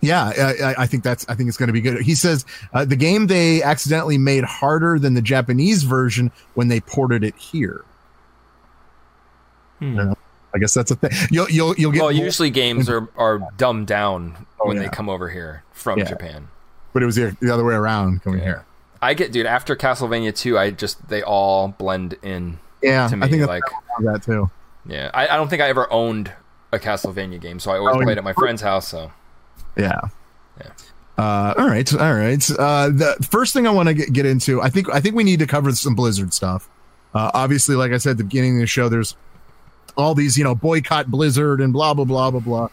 [0.00, 0.32] yeah,
[0.64, 1.24] I, I think that's.
[1.28, 2.02] I think it's going to be good.
[2.02, 6.80] He says uh, the game they accidentally made harder than the Japanese version when they
[6.80, 7.84] ported it here.
[9.78, 9.98] Hmm.
[9.98, 10.14] I, know.
[10.54, 11.10] I guess that's a thing.
[11.30, 12.02] You'll you'll you'll get.
[12.02, 14.84] Well, more- usually games are, are dumbed down Oh, when yeah.
[14.84, 16.04] they come over here from Yeah.
[16.04, 16.48] Japan.
[16.92, 18.64] but it was the, the other way around coming here.
[19.00, 19.46] I get, dude.
[19.46, 23.26] After Castlevania 2, I just they all blend in Yeah, to me.
[23.26, 23.62] I think like,
[24.00, 24.50] that too.
[24.86, 26.32] yeah, I, I don't think I ever owned
[26.72, 28.88] a Castlevania game, so I always Oh, played at my friend's house.
[28.88, 29.12] So
[29.76, 30.00] Yeah.
[30.58, 30.70] Yeah.
[31.18, 32.50] Uh, all right, all right.
[32.58, 35.24] Uh, the first thing I want to get, get into, I think, I think we
[35.24, 36.68] need to cover some Blizzard stuff.
[37.12, 39.16] Uh, obviously, like I said at the beginning of the show, there's
[39.96, 42.68] all these, you know, boycott Blizzard and blah blah blah blah blah.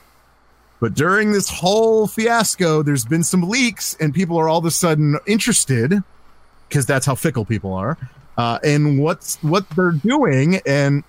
[0.80, 4.72] But during this whole fiasco, there's been some leaks, and people are all of a
[4.72, 6.04] sudden interested
[6.70, 7.98] because that's how fickle people are,
[8.38, 10.62] uh, in what's what they're doing.
[10.66, 11.04] And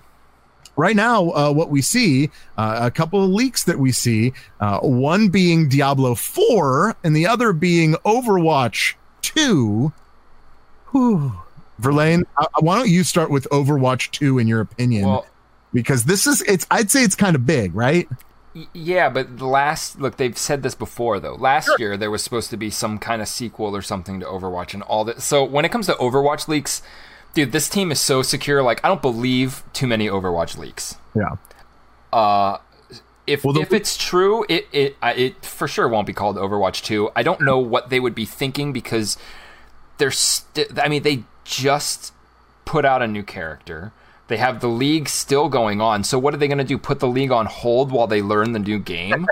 [0.75, 4.79] right now, uh, what we see, uh, a couple of leaks that we see, uh,
[4.79, 9.93] one being Diablo 4 and the other being Overwatch 2.
[10.91, 11.33] Whew.
[11.77, 15.05] Verlaine, uh, why don't you start with Overwatch 2 in your opinion?
[15.05, 15.25] well,
[15.73, 18.07] because this is, it's, I'd say it's kind of big, right?
[18.73, 21.35] yeah, but the last look, they've said this before though.
[21.35, 24.73] Last year there was supposed to be some kind of sequel or something to Overwatch
[24.73, 25.21] and all that.
[25.21, 26.81] So when it comes to Overwatch leaks,
[27.33, 28.61] dude, this team is so secure.
[28.63, 30.95] Like I don't believe too many Overwatch leaks.
[31.15, 31.35] Yeah.
[32.11, 32.57] Uh,
[33.27, 36.81] if Well, the- if it's true, it it it for sure won't be called Overwatch
[36.83, 37.11] Two.
[37.15, 39.17] I don't know what they would be thinking because
[39.97, 40.09] they're.
[40.11, 42.13] St- I mean, they just
[42.65, 43.91] put out a new character.
[44.29, 46.03] They have the league still going on.
[46.03, 46.77] So what are they going to do?
[46.77, 49.25] Put the league on hold while they learn the new game?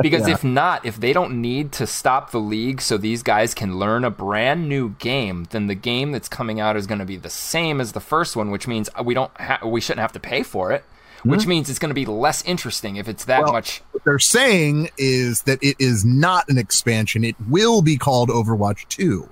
[0.00, 3.78] Because if not, if they don't need to stop the league so these guys can
[3.78, 7.16] learn a brand new game, then the game that's coming out is going to be
[7.16, 10.20] the same as the first one, which means we don't ha- we shouldn't have to
[10.20, 10.84] pay for it.
[11.24, 11.48] Which mm-hmm.
[11.48, 13.82] means it's going to be less interesting if it's that Well, much.
[13.92, 17.24] What they're saying is that it is not an expansion.
[17.24, 19.28] It will be called Overwatch 2.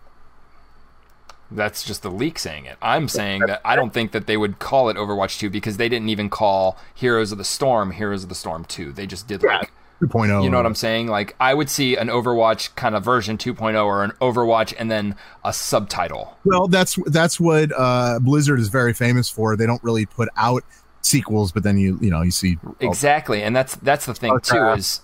[1.54, 2.76] That's just the leak saying it.
[2.82, 5.88] I'm saying that I don't think that they would call it Overwatch 2 because they
[5.88, 8.92] didn't even call Heroes of the Storm Heroes of the Storm 2.
[8.92, 9.70] They just did like
[10.02, 10.42] 2.0.
[10.42, 11.06] You know what I'm saying?
[11.06, 15.16] Like I would see an Overwatch kind of version 2.0 or an Overwatch and then
[15.44, 16.36] a subtitle.
[16.44, 19.56] Well, that's that's what uh, Blizzard is very famous for.
[19.56, 20.64] They don't really put out
[21.02, 24.68] sequels, but then you you know you see Exactly, and that's that's the thing too
[24.70, 25.00] is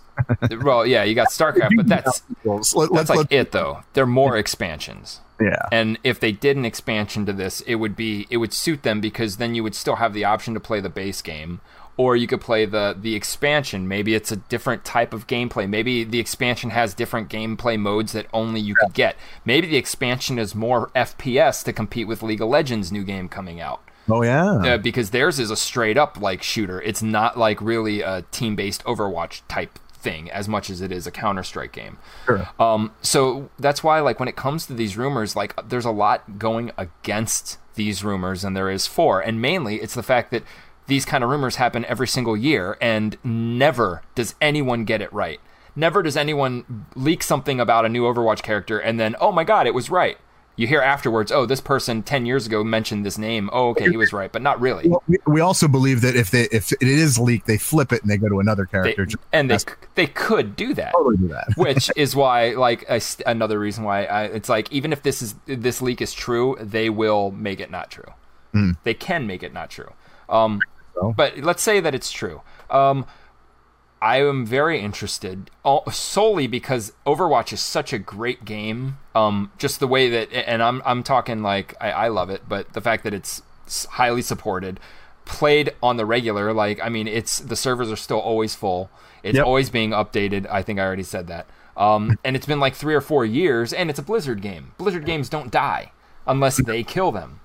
[0.63, 2.75] well, yeah, you got StarCraft, but that's sequels.
[2.75, 3.83] Let, that's let's like it though.
[3.93, 5.21] They're more expansions.
[5.41, 5.63] Yeah.
[5.71, 9.01] And if they did an expansion to this, it would be it would suit them
[9.01, 11.61] because then you would still have the option to play the base game
[11.99, 13.87] or you could play the the expansion.
[13.87, 15.69] Maybe it's a different type of gameplay.
[15.69, 19.17] Maybe the expansion has different gameplay modes that only you could get.
[19.45, 23.61] Maybe the expansion is more FPS to compete with League of Legends new game coming
[23.61, 23.83] out.
[24.09, 24.53] Oh yeah.
[24.55, 26.81] Uh, because theirs is a straight up like shooter.
[26.81, 31.07] It's not like really a team based Overwatch type thing as much as it is
[31.07, 31.99] a Counter Strike game.
[32.27, 32.49] Sure.
[32.59, 36.39] Um, so that's why, like, when it comes to these rumors, like, there's a lot
[36.39, 40.43] going against these rumors than there is for, and mainly it's the fact that
[40.87, 45.41] these kind of rumors happen every single year, and never does anyone get it right.
[45.77, 49.67] Never does anyone leak something about a new Overwatch character and then, oh my god,
[49.67, 50.19] it was right.
[50.59, 53.49] You hear afterwards, oh, this person 10 years ago mentioned this name.
[53.53, 54.89] Oh, okay, he was right, but not really.
[54.89, 58.11] Well, we, also believe that if they if it is leaked, they flip it and
[58.11, 59.07] they go to another character.
[59.07, 59.59] Just and they,
[59.95, 60.93] they could do that.
[60.93, 61.47] totally do that.
[61.57, 65.35] which is why like I another reason why I, it's like even if this is
[65.47, 68.13] this leak is true they will make it not true
[68.83, 69.93] they can make it not true
[70.29, 70.61] um
[70.95, 71.15] So?
[71.17, 72.41] but let's say that it's true
[72.71, 73.07] um
[74.01, 78.99] I am very interested all, solely because Overwatch is such a great game.
[79.15, 82.73] Um, just the way that, and I'm I'm talking like I, I love it, but
[82.75, 83.43] the fact that it's
[83.91, 84.79] highly supported,
[85.25, 88.91] played on the regular, like I mean, it's the servers are still always full.
[89.25, 89.47] It's Yep.
[89.47, 90.47] always being updated.
[90.49, 91.47] I think I already said that.
[91.77, 94.73] Um, and it's been like three or four years, and it's a Blizzard game.
[94.79, 95.91] Blizzard games don't die
[96.27, 97.41] unless they kill them.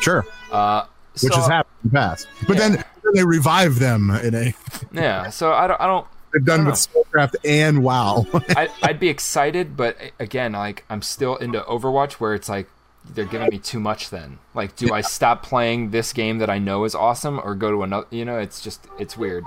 [0.00, 0.24] Sure.
[0.50, 0.84] Uh,
[1.22, 2.28] Which so- has happened in the past.
[2.46, 2.68] But Yeah.
[2.68, 4.54] then, they revive them in a
[4.92, 8.26] Yeah, so I don't, I don't, they've done with Starcraft and WoW.
[8.50, 12.68] I, I'd be excited, but again, like I'm still into Overwatch, where it's like
[13.14, 14.10] they're giving me too much.
[14.10, 17.70] Then, like, do I stop playing this game that I know is awesome, or go
[17.70, 18.06] to another?
[18.10, 19.44] You know, it's just it's weird.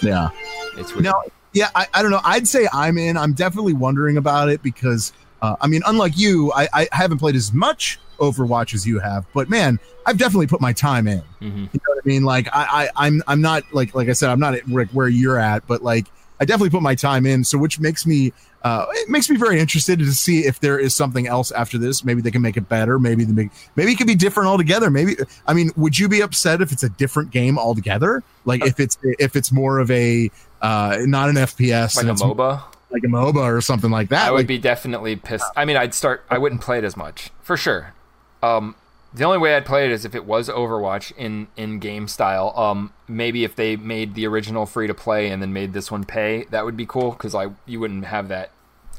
[0.00, 0.30] yeah.
[0.78, 1.04] It's weird.
[1.04, 1.12] No,
[1.52, 2.22] yeah, I, I don't know.
[2.24, 3.18] I'd say I'm in.
[3.18, 7.34] I'm definitely wondering about it because, uh, I mean, unlike you, I, I haven't played
[7.36, 11.22] as much Overwatch as you have, but man, I've definitely put my time in.
[11.40, 11.42] Mhm.
[11.42, 12.22] You know what I mean?
[12.22, 15.08] Like, I, I I'm I'm not like like I said, I'm not at like where
[15.08, 16.06] you're at, but like
[16.38, 17.42] I definitely put my time in.
[17.42, 20.94] So which makes me uh, it makes me very interested to see if there is
[20.94, 22.04] something else after this.
[22.04, 23.00] Maybe they can make it better.
[23.00, 24.88] Maybe they make, maybe it could be different altogether.
[24.88, 25.16] Maybe
[25.48, 28.22] I mean, would you be upset if it's a different game altogether?
[28.44, 32.62] Like if it's if it's more of a uh, not an FPS, Like a MOBA.
[32.92, 34.28] Like a MOBA or something like that.
[34.28, 35.44] I would like, be definitely pissed.
[35.56, 36.24] I mean, I'd start.
[36.30, 37.94] I wouldn't play it as much for sure.
[38.42, 38.74] Um,
[39.14, 42.52] the only way I'd play it is if it was Overwatch in in game style.
[42.56, 46.04] Um, maybe if they made the original free to play and then made this one
[46.04, 48.50] pay, that would be cool because I you wouldn't have that.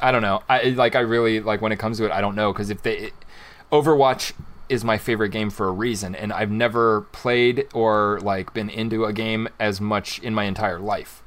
[0.01, 0.43] I don't know.
[0.49, 0.95] I like.
[0.95, 2.11] I really like when it comes to it.
[2.11, 3.13] I don't know because if they it,
[3.71, 4.33] Overwatch
[4.69, 9.05] is my favorite game for a reason, and I've never played or like been into
[9.05, 11.23] a game as much in my entire life.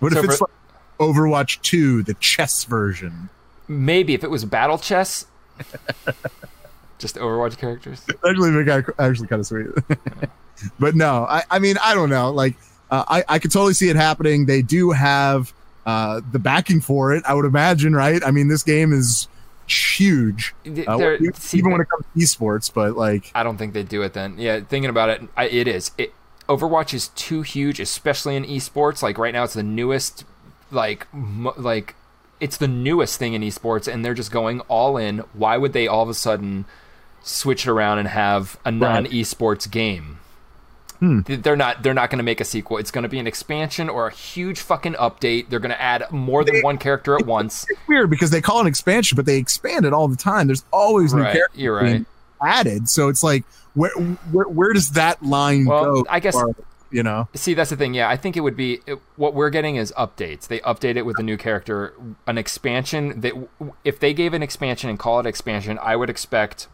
[0.00, 0.57] what if it's for- like
[0.98, 3.28] Overwatch Two, the chess version?
[3.66, 5.26] Maybe if it was battle chess,
[6.98, 8.04] just Overwatch characters.
[8.28, 9.66] actually it actually kind of sweet.
[10.78, 12.30] but no, I, I mean, I don't know.
[12.30, 12.56] Like,
[12.90, 14.46] uh, I, I could totally see it happening.
[14.46, 15.52] They do have
[15.88, 18.22] uh, the backing for it, I would imagine, right?
[18.22, 19.26] I mean, this game is
[19.66, 22.72] huge, uh, even see, even when it comes to esports.
[22.72, 24.36] But like, I don't think they do it then.
[24.38, 25.90] Yeah, thinking about it, I, it is.
[25.96, 26.12] It,
[26.46, 29.02] Overwatch is too huge, especially in esports.
[29.02, 30.24] Like right now, it's the newest,
[30.70, 31.94] like, m- like,
[32.40, 35.18] it's the newest thing in esports, and they're just going all in.
[35.32, 36.64] Why would they all of a sudden
[37.22, 40.18] switch it around and have a non-esports game?
[41.00, 41.20] Hmm.
[41.26, 41.82] They're not.
[41.84, 42.76] They're not going to make a sequel.
[42.78, 45.48] It's going to be an expansion or a huge fucking update.
[45.48, 47.64] They're going to add more than one character at once.
[47.68, 50.48] it's weird because they call it an expansion, but they expand it all the time.
[50.48, 52.06] There's always new Right, characters you're being
[52.40, 52.50] right.
[52.58, 52.88] added.
[52.88, 53.90] So it's like, where
[54.32, 56.06] where, where does that line Well, go?
[56.10, 56.36] I guess-
[56.90, 57.28] you know.
[57.34, 57.94] See, that's the thing.
[57.94, 60.46] Yeah, I think it would be it, what we're getting is updates.
[60.48, 61.94] They update it with a new character,
[62.26, 63.20] an expansion.
[63.20, 63.34] That
[63.84, 66.68] if they gave an expansion and call it expansion, I would expect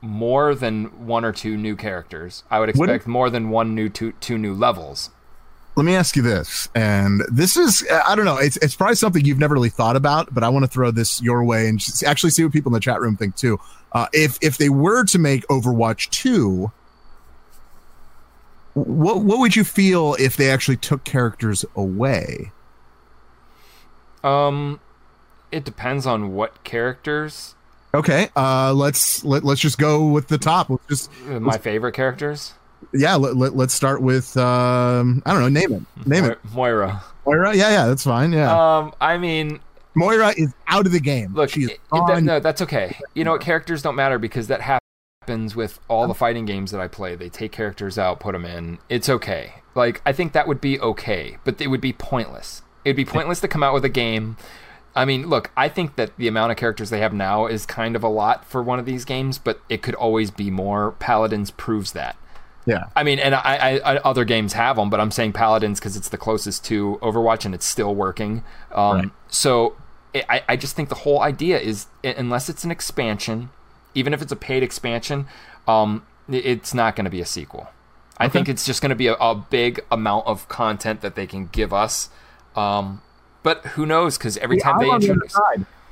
[0.00, 2.44] more than one or two new characters.
[2.50, 5.10] I would expect more than one new two two new levels.
[5.76, 9.24] let me ask you this and this is i don't know it's, it's probably something
[9.24, 12.02] you've never really thought about but i want to throw this your way and just
[12.02, 13.58] actually see what people in the chat room think too
[13.92, 16.70] uh, if if they were to make overwatch 2
[18.86, 22.50] what what would you feel if they actually took characters away
[24.22, 24.80] Um,
[25.50, 27.54] it depends on what characters.
[27.94, 31.92] okay uh let's let, let's just go with the top let's just uh, My favorite
[31.92, 32.54] characters.
[32.92, 37.02] yeah let, let, let's start with um i don't know name it name it Moira.
[37.26, 39.58] moira yeah yeah that's fine yeah Um, I mean,
[39.94, 42.96] moira is out of the game Look, she's it- it- that- no, that's okay.
[43.14, 43.40] You know what?
[43.40, 44.60] Characters don't matter because that
[45.20, 47.14] happens with all the fighting games that I play.
[47.14, 48.78] They take characters out, put them in.
[48.88, 49.52] It's okay.
[49.74, 52.62] Like I think that would be okay, but it would be pointless.
[52.86, 54.38] It'd be pointless to come out with a game.
[54.96, 57.94] I mean, look, I think that the amount of characters they have now is kind
[57.96, 60.92] of a lot for one of these games, but it could always be more.
[60.92, 62.16] Paladins proves that.
[62.64, 65.80] yeah I mean, and I, I, I other games have them, but I'm saying Paladins
[65.80, 68.42] because it's the closest to Overwatch and it's still working.
[68.74, 69.10] Um, Right.
[69.28, 69.76] So
[70.14, 73.50] it, I, I just think the whole idea is, unless it's an expansion,
[73.94, 75.26] even if it's a paid expansion,
[75.66, 77.68] um, it's not going to be a sequel.
[78.18, 81.26] I think it's just going to be a, a big amount of content that they
[81.26, 82.10] can give us.
[82.54, 83.00] Um,
[83.42, 84.18] but who knows?
[84.18, 85.40] Because every Yeah, time I'm they on the introduce.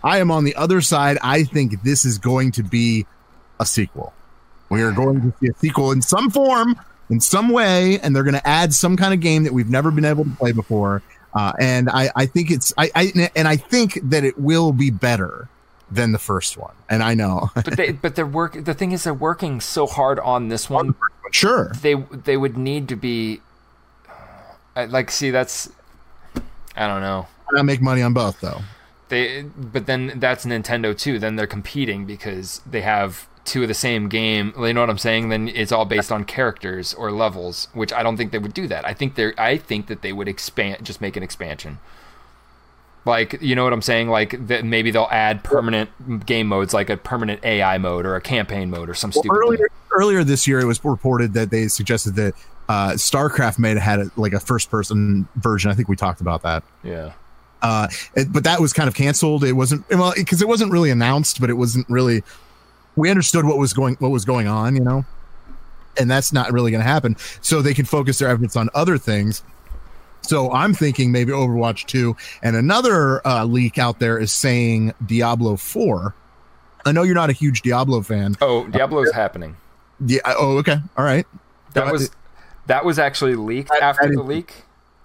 [0.05, 1.17] I am on the other side.
[1.23, 3.07] I think this is going to be
[3.59, 4.13] a sequel.
[4.69, 8.23] We are going to see a sequel in some form, in some way, and they're
[8.23, 11.03] going to add some kind of game that we've never been able to play before.
[11.33, 14.91] Uh, and I, I think it's, I, I, and I think that it will be
[14.91, 15.49] better
[15.91, 16.75] than the first one.
[16.89, 18.65] And I know, but they, but they're work.
[18.65, 20.95] The thing is, they're working so hard on this one.
[21.33, 23.41] sure, they they would need to be
[24.77, 25.71] I- like see that's
[26.77, 27.27] I don't know.
[27.57, 28.61] I make money on both though.
[29.09, 31.19] They but then that's Nintendo too.
[31.19, 34.53] Then they're competing because they have two of the same game.
[34.59, 35.31] You know what I'm saying?
[35.31, 38.67] Then it's all based on characters or levels, which I don't think they would do
[38.69, 38.87] that.
[38.87, 41.79] I think they're I think that they would expand just make an expansion.
[43.09, 44.09] Like you know what I'm saying?
[44.09, 45.91] Like that maybe they'll add permanent
[46.27, 49.35] game modes, like a permanent AI mode or a campaign mode or some Well, stupid.
[49.37, 52.35] earlier, earlier this year, it was reported that they suggested that
[52.69, 55.71] uh, StarCraft may have had a, like a first person version.
[55.71, 56.63] I think we talked about that.
[56.85, 57.13] Yeah.
[57.63, 60.91] uh it, but that was kind of canceled it wasn't well because it wasn't really
[60.91, 62.23] announced but it wasn't really
[62.95, 65.05] we understood what was going what was going on you know
[65.99, 68.97] and that's not really going to happen so they can focus their efforts on other
[68.97, 69.43] things
[70.29, 75.57] so i'm thinking maybe overwatch 2 and another uh, leak out there is saying diablo
[75.57, 76.15] 4
[76.87, 79.57] i know you're not a huge diablo fan Oh, Diablo's happening.
[80.05, 81.27] yeah oh okay all right
[81.75, 82.11] That Uh, was
[82.67, 84.55] that was actually leaked after that the is- leak,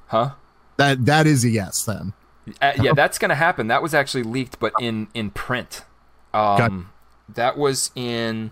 [0.08, 0.32] huh?
[0.78, 2.14] that that is a yes then
[2.62, 3.68] Uh, yeah, that's gonna happen.
[3.68, 5.86] That was actually leaked, but in in print.
[6.34, 6.90] Um,
[7.30, 8.52] that was in.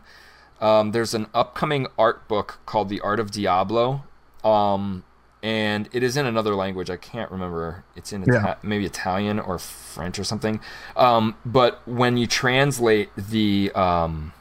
[0.62, 4.04] Um, there's an upcoming art book called The Art of Diablo.
[4.46, 5.04] Um,
[5.44, 6.90] and it is in another language.
[6.90, 7.84] I can't remember.
[7.96, 8.40] It's in Yeah.
[8.40, 10.60] Ita- maybe Italian or French or something.
[10.96, 14.34] Um, but when you translate the um,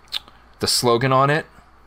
[0.60, 1.46] the slogan on it,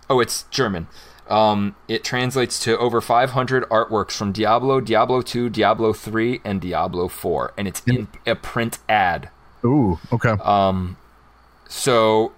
[0.10, 0.88] oh, it's German.
[1.30, 7.08] Um, it translates to over 500 artworks from Diablo, Diablo 2, Diablo 3, and Diablo
[7.08, 9.30] 4, and it's in a print ad.
[9.64, 10.32] Ooh, okay.
[10.44, 10.98] Um,
[11.70, 12.34] so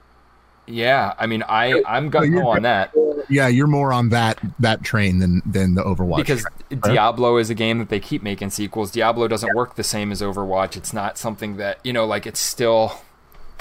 [0.67, 2.93] yeah, I mean, I I'm gung ho on that.
[3.30, 6.17] yeah, you're more on that that train than than the Overwatch.
[6.17, 6.80] because train.
[6.82, 8.91] Diablo is a game that they keep making sequels.
[8.91, 10.75] Diablo doesn't work the same as Overwatch.
[10.75, 12.93] It's not something that you know, like it's still.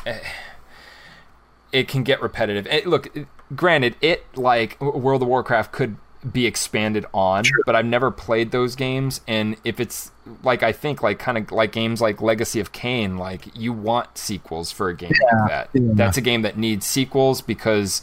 [0.07, 0.19] eh,
[1.73, 2.67] It can get repetitive.
[2.69, 3.13] It, look,
[3.57, 5.97] granted, it like World of Warcraft could
[6.33, 9.21] be expanded on, but I've never played those games.
[9.29, 10.11] And if it's
[10.43, 14.17] like I think like kind of like games like Legacy of Kain, like you want
[14.17, 15.69] sequels for a game like that.
[15.75, 15.81] yeah.
[15.95, 18.03] That's a game that needs sequels because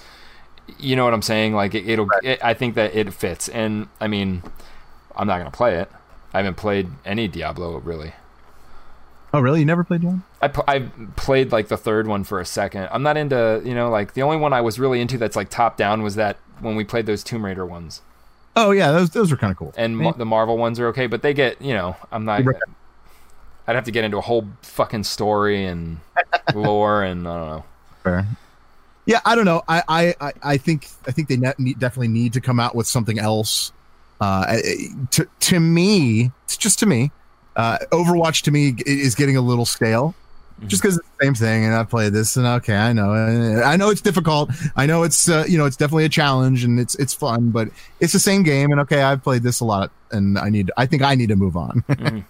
[0.80, 1.54] you know what I'm saying.
[1.54, 2.08] Like it, it'll.
[2.24, 4.44] It, I think that it fits, and I mean,
[5.16, 5.92] I'm not gonna play it.
[6.34, 8.14] I haven't played any Diablo really.
[9.34, 9.60] oh, really?
[9.62, 10.24] You never played one?
[10.42, 10.80] I, pl- I
[11.16, 12.88] played like the third one for a second.
[12.92, 15.50] I'm not into you know like the only one I was really into that's like
[15.50, 18.02] top down was that when we played those Tomb Raider ones,
[18.56, 19.74] Oh, yeah, those those are kind of cool.
[19.78, 22.44] and ma- the Marvel ones are okay, but they get you know I'm not.
[22.44, 22.56] Right.
[23.68, 26.00] I'd have to get into a whole fucking story and
[26.56, 27.64] lore and I don't know.
[28.04, 28.28] Fair.
[29.06, 29.62] Yeah, I don't know.
[29.68, 32.88] I I I- I think I think they ne- definitely need to come out with
[32.88, 33.72] something else.
[34.20, 34.58] Uh,
[35.12, 37.12] to to me, it's just to me,
[37.56, 40.14] uh, Overwatch to me is getting a little stale.
[40.68, 43.78] Just because it's the same thing, and I played this, and okay, I know, I
[43.78, 44.52] know it's difficult.
[44.76, 47.70] I know it's, uh, you know, it's definitely a challenge, and it's it's fun, but
[48.00, 50.86] it's the same game, and okay, I've played this a lot, and I need, I
[50.86, 51.84] think I need to move on.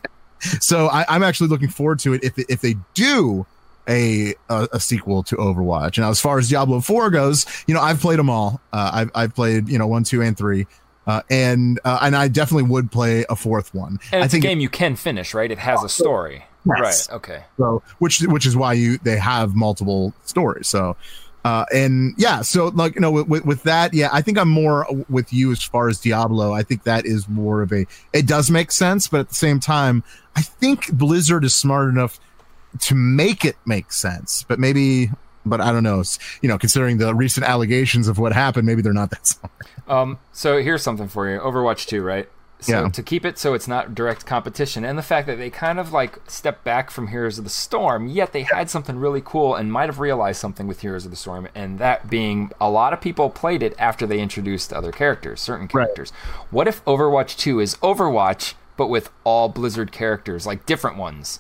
[0.60, 3.46] so I, I'm actually looking forward to it if if they do
[3.88, 5.98] a, a a sequel to Overwatch.
[5.98, 8.62] Now, as far as Diablo Four goes, you know, I've played them all.
[8.72, 10.68] Uh, I've I've played you know one, two, and three,
[11.08, 14.00] uh, and uh, and I definitely would play a fourth one.
[14.12, 15.50] And I it's think a game you can finish, right?
[15.52, 17.10] It has a story, Yes.
[17.10, 17.16] right?
[17.18, 17.44] Okay.
[17.58, 20.68] so which which is why you they have multiple stories.
[20.68, 20.96] So.
[21.44, 24.86] Uh, and yeah, so like you know, with, with that, yeah, I think I'm more
[25.10, 26.54] with you as far as Diablo.
[26.54, 27.88] I think that is more of a.
[28.14, 30.04] It does make sense, but at the same time,
[30.36, 32.20] I think Blizzard is smart enough
[32.82, 34.46] to make it make sense.
[34.48, 35.10] But maybe,
[35.46, 36.04] but I don't know.
[36.42, 39.52] You know, considering the recent allegations of what happened, maybe they're not that smart.
[39.88, 41.40] Um, so here's something for you.
[41.40, 42.30] Overwatch 2, right?
[42.64, 42.90] So Yeah.
[42.90, 45.92] to keep it so it's not direct competition, and the fact that they kind of
[45.92, 49.72] like stepped back from Heroes of the Storm, yet they had something really cool and
[49.72, 53.02] might have realized something with Heroes of the Storm, and that being a lot of
[53.02, 55.86] people played it after they introduced other characters, certain Right.
[55.86, 56.12] characters.
[56.52, 61.40] What if Overwatch 2 is Overwatch, but with all Blizzard characters, like different ones?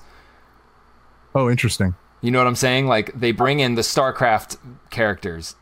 [1.35, 1.93] Oh, interesting.
[2.21, 2.88] You know what I'm saying?
[2.88, 4.57] Like they bring in the StarCraft
[4.91, 5.55] characters,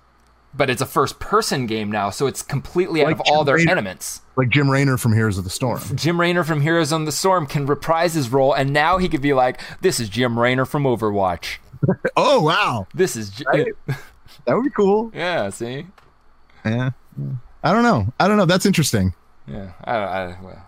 [0.54, 3.58] but it's a first person game now, so it's completely out Like of all their
[3.70, 4.22] elements.
[4.36, 5.80] Like Jim Raynor from Heroes of the Storm.
[5.96, 9.22] Jim Raynor from Heroes on the Storm can reprise his role, and now he could
[9.22, 11.58] be like, "This is Jim Raynor from Overwatch.
[12.18, 13.68] Oh wow, This is J- Right.
[14.46, 15.12] that would be cool.
[15.14, 15.88] yeah." See,
[16.66, 16.92] Yeah.
[17.64, 18.14] I don't know.
[18.20, 18.46] I don't know.
[18.46, 19.14] That's interesting.
[19.48, 20.66] yeah, I, I, well,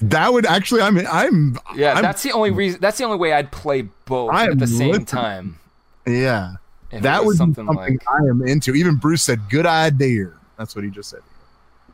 [0.00, 0.82] That would actually.
[0.82, 1.58] I mean, I'm.
[1.74, 1.94] yeah.
[1.94, 2.80] I'm, that's the only reason.
[2.80, 5.06] That's the only way I'd play both at the same listening.
[5.06, 5.58] time.
[6.06, 6.56] Yeah.
[6.90, 8.74] If that was would be something like I am into.
[8.74, 11.20] Even Bruce said, "Good idea." That's what he just said.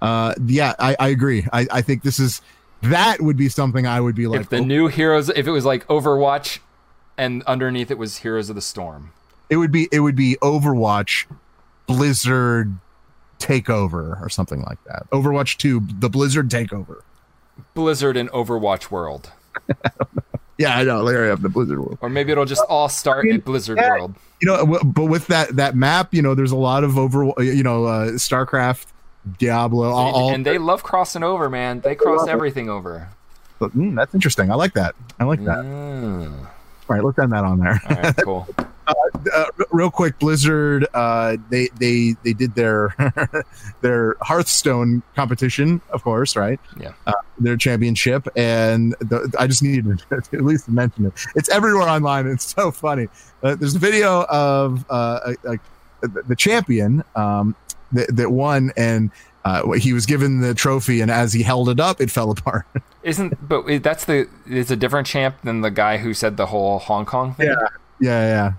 [0.01, 1.47] Uh, yeah, I, I agree.
[1.53, 2.43] I, I think this is
[2.83, 4.41] that would be something I would be like.
[4.43, 6.59] if the oh, new Heroes, if it was like Overwatch,
[7.17, 9.13] and underneath it was Heroes of the Storm.
[9.49, 11.27] it would be it would be Overwatch,
[11.87, 12.77] Blizzard
[13.39, 15.09] takeover or something like that.
[15.11, 17.03] Overwatch Two, the Blizzard takeover.
[17.75, 19.33] Blizzard and Overwatch World.
[20.63, 21.03] Yeah, I know.
[21.03, 21.99] Larry of the Blizzard world.
[22.01, 23.91] Or maybe it'll just all start at Blizzard yeah.
[23.91, 24.15] World.
[24.41, 27.33] You know, but with that that map, you know, there's a lot of over.
[27.39, 28.87] You know, uh, StarCraft,
[29.39, 30.15] Diablo, all.
[30.15, 31.81] all and they love crossing over, man.
[31.81, 33.09] They cross everything over.
[33.59, 34.53] but, mm, that's interesting.
[34.53, 34.95] I like that.
[35.19, 35.59] I like that.
[35.59, 36.33] Mm.
[36.39, 36.49] All
[36.89, 37.81] right, let's end that on there.
[37.89, 38.49] All right, cool.
[38.87, 38.95] uh,
[39.35, 42.95] r- real quick, Blizzard, uh, they they they did their
[43.81, 46.61] their Hearthstone competition, of course, right?
[46.79, 46.93] Yeah.
[47.07, 51.13] Uh, their championship, and the, I just needed to at least mention it.
[51.35, 52.27] It's everywhere online.
[52.27, 53.09] It's so funny.
[53.43, 57.55] Uh, there's a video of uh, a, a, the champion um,
[57.93, 59.11] that, that won, and
[59.45, 62.67] uh, he was given the trophy, and as he held it up, it fell apart.
[63.03, 66.79] Isn't but that's the it's a different champ than the guy who said the whole
[66.79, 67.49] Hong Kong thing.
[67.49, 67.67] Yeah.
[67.99, 68.53] yeah, yeah.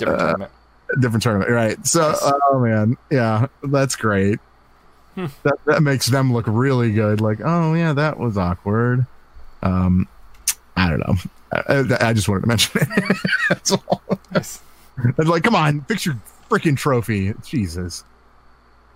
[0.00, 0.52] Different Uh, tournament.
[1.00, 1.86] different tournament, right?
[1.86, 4.38] So, oh man, yeah, that's great.
[5.14, 5.26] Hmm.
[5.44, 7.20] That that makes them look really good.
[7.20, 9.06] Like, oh yeah, that was awkward.
[9.62, 10.08] Um,
[10.76, 11.14] I don't know.
[11.52, 13.16] I, I just wanted to mention it.
[13.48, 14.02] that's all.
[14.32, 14.60] Nice.
[15.18, 16.16] It's like, come on, fix your
[16.48, 18.04] freaking trophy, Jesus.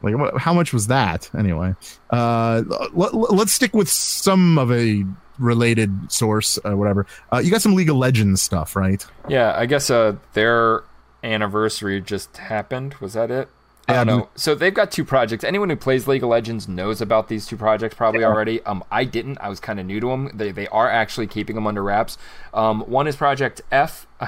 [0.02, 1.74] Like, what, how much was that anyway?
[2.10, 5.04] Uh, let, let's stick with some of a
[5.38, 7.06] related source, uh, whatever.
[7.32, 9.04] Uh, you got some League of Legends stuff, right?
[9.28, 10.82] Yeah, I guess uh, their
[11.24, 12.94] anniversary just happened.
[12.94, 13.48] Was that it?
[13.86, 14.28] I don't know.
[14.34, 15.44] So they've got two projects.
[15.44, 18.62] Anyone who plays League of Legends knows about these two projects probably already.
[18.62, 19.36] Um, I didn't.
[19.42, 20.30] I was kind of new to them.
[20.32, 22.16] They they are actually keeping them under wraps.
[22.54, 24.06] Um, one is Project F.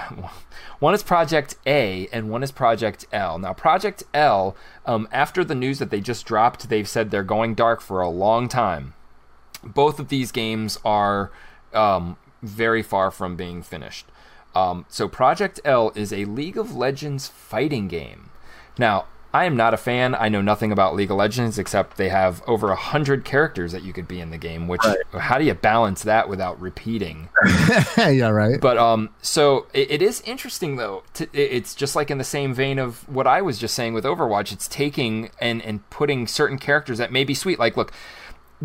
[0.79, 3.39] One is Project A and one is Project L.
[3.39, 7.55] Now, Project L, um, after the news that they just dropped, they've said they're going
[7.55, 8.93] dark for a long time
[9.75, 11.31] both of these games are
[11.73, 14.07] um, very far from being finished.
[14.57, 18.31] Um, so Project L is a League of Legends fighting game.
[18.79, 20.15] Now, I am not a fan.
[20.15, 23.83] I know nothing about League of Legends except they have over a hundred characters that
[23.83, 24.67] you could be in the game.
[24.67, 24.81] Which,
[25.13, 27.29] how do you balance that without repeating?
[27.99, 28.59] yeah, right.
[28.59, 31.03] But um, so it, it is interesting though.
[31.15, 33.93] To, it- it's just like in the same vein of what I was just saying
[33.93, 34.53] with Overwatch.
[34.53, 37.59] It's taking and and putting certain characters that may be sweet.
[37.59, 37.93] Like, look,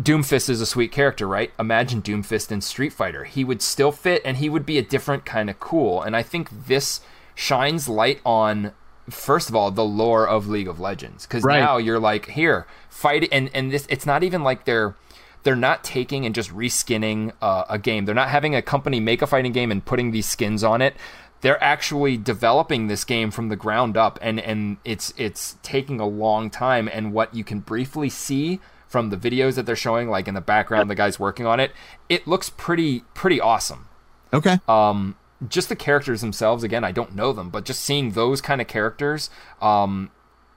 [0.00, 1.52] Doomfist is a sweet character, right?
[1.58, 3.24] Imagine Doomfist in Street Fighter.
[3.24, 6.00] He would still fit, and he would be a different kind of cool.
[6.02, 7.00] And I think this
[7.34, 8.72] shines light on.
[9.10, 11.58] First of all, the lore of League of Legends, because Right.
[11.58, 14.94] now you're like here fight, and and this it's not even like they're
[15.42, 18.04] they're not taking and just reskinning uh, a game.
[18.04, 20.94] They're not having a company make a fighting game and putting these skins on it.
[21.40, 26.06] They're actually developing this game from the ground up, and and it's it's taking a
[26.06, 26.88] long time.
[26.90, 28.60] And what you can briefly see
[28.92, 31.72] from the videos that they're showing, like in the background, the guys working on it,
[32.08, 33.88] it looks pretty pretty awesome
[34.32, 34.58] Okay.
[34.68, 35.16] um,
[35.48, 38.66] just the characters themselves again i don't know them but just seeing those kind of
[38.68, 39.28] characters
[39.60, 40.10] um,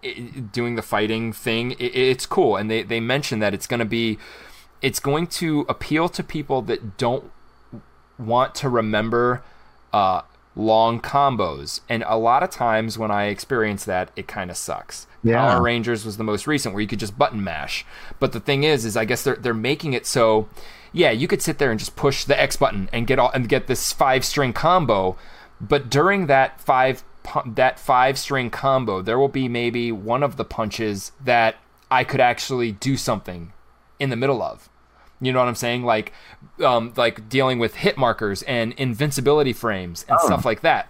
[0.03, 0.09] i
[0.51, 1.83] doing the fighting thing i
[2.13, 4.17] it's cool and they, they mention that it's going to be
[4.81, 7.31] it's going to appeal to people that don't
[8.19, 9.41] want to remember
[9.91, 10.21] uh,
[10.55, 11.81] long combos.
[11.89, 15.07] And a lot of times when i experience that it kind of sucks.
[15.23, 15.37] Yeah.
[15.37, 17.85] power rangers was the most recent where you could just button mash.
[18.19, 20.47] But the thing is is i guess they're, they're making it so
[20.93, 23.49] yeah you could sit there and just push the x button and get all and
[23.49, 25.17] get this five string combo.
[25.59, 27.03] But during that five
[27.45, 31.55] that five string combo there will be maybe one of the punches that
[31.89, 33.51] i could actually do something
[33.99, 34.69] in the middle of
[35.26, 35.84] you know what I'm saying?
[35.84, 36.13] Like,
[36.63, 40.89] um, like dealing with hit markers and invincibility frames and stuff like that.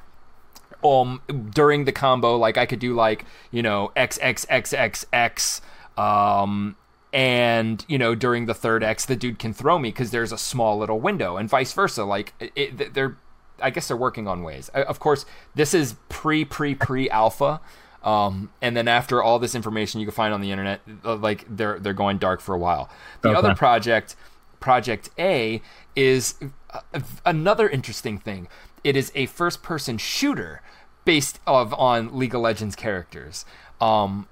[0.83, 1.21] Um,
[1.51, 5.61] during the combo, like I could do like you know X X X X X,
[5.97, 6.75] um,
[7.11, 10.37] and you know during the third X, the dude can throw me because there's a
[10.37, 12.03] small little window, and vice versa.
[12.03, 13.17] Like it, it, they're,
[13.59, 14.69] I guess they're working on ways.
[14.69, 15.25] Of course,
[15.55, 17.61] this is pre pre pre alpha.
[18.05, 21.43] Um, and then after all this information you can find on the internet, uh, like
[21.49, 22.87] they're they're going dark for a while.
[23.21, 23.37] The Okay.
[23.37, 24.15] other project,
[24.59, 25.61] Project A,
[25.95, 26.35] is
[26.71, 26.81] uh,
[27.25, 28.47] another interesting thing.
[28.83, 30.61] It is a first-person shooter
[31.03, 33.43] based of on League of Legends characters.
[33.81, 34.27] Um,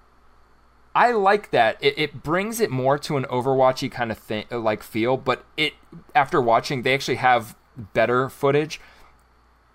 [0.93, 1.78] I like that.
[1.82, 5.17] It, it brings it more to an Overwatchy kind of thing, like feel.
[5.17, 5.74] But it
[6.13, 8.80] after watching, they actually have better footage.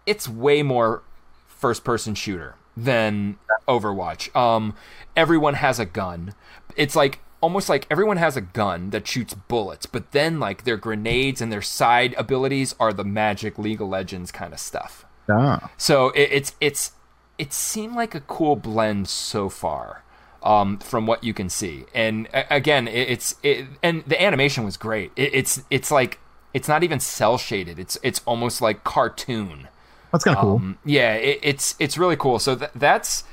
[0.07, 1.03] It's way more
[1.49, 2.55] first-person shooter
[2.85, 4.35] than Overwatch.
[4.37, 4.75] Um,
[5.17, 6.35] everyone has a gun.
[6.77, 10.77] It's like almost like everyone has a gun that shoots bullets, but then like their
[10.77, 15.05] grenades and their side abilities are the magic League of Legends kind of stuff.
[15.29, 15.71] Ah.
[15.77, 16.93] So it, it's it's
[17.39, 20.03] it seemed like a cool blend so far
[20.43, 21.85] um, from what you can see.
[21.95, 25.13] And a- again, it, it's it, and the animation was great.
[25.17, 26.19] It, it's it's like
[26.55, 27.79] it's not even cell shaded.
[27.79, 29.69] It's it's almost like cartoon.
[30.13, 30.57] That's kind of cool.
[30.57, 32.39] Um, yeah, it, it's it's really cool.
[32.39, 33.25] So th- that's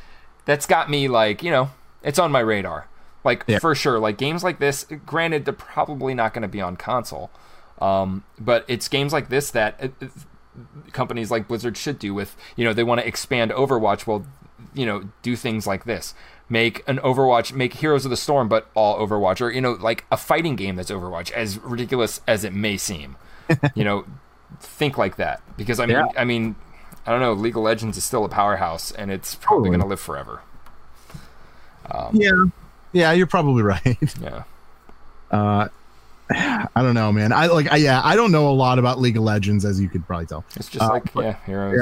[0.45, 1.69] that's got me like you know
[2.03, 2.87] it's on my radar,
[3.23, 3.59] like Yeah.
[3.59, 3.99] for sure.
[3.99, 7.31] Like games like this, granted they're probably not going to be on console,
[7.81, 10.07] um, but it's games like this that uh, uh,
[10.91, 14.05] companies like Blizzard should do with you know they want to expand Overwatch.
[14.07, 14.25] Well,
[14.73, 16.13] you know do things like this.
[16.47, 20.05] Make an Overwatch, make Heroes of the Storm, but all Overwatch, or you know, like
[20.11, 23.15] a fighting game that's Overwatch, as ridiculous as it may seem.
[23.75, 24.05] you know,
[24.59, 26.05] think like that because I mean, Yeah.
[26.15, 26.55] I mean,
[27.07, 27.33] I don't know.
[27.33, 29.69] League of Legends is still a powerhouse, and it's probably Totally.
[29.77, 30.41] going to live forever.
[32.13, 32.31] yeah.
[32.93, 33.97] Yeah, you're probably right.
[34.21, 34.43] Yeah.
[35.29, 35.67] Uh,
[36.31, 37.31] I don't know, man.
[37.33, 39.89] I like, I, yeah, I don't know a lot about League of Legends, as you
[39.89, 40.43] could probably tell.
[40.55, 41.75] It's just Uh, like but- yeah, Heroes.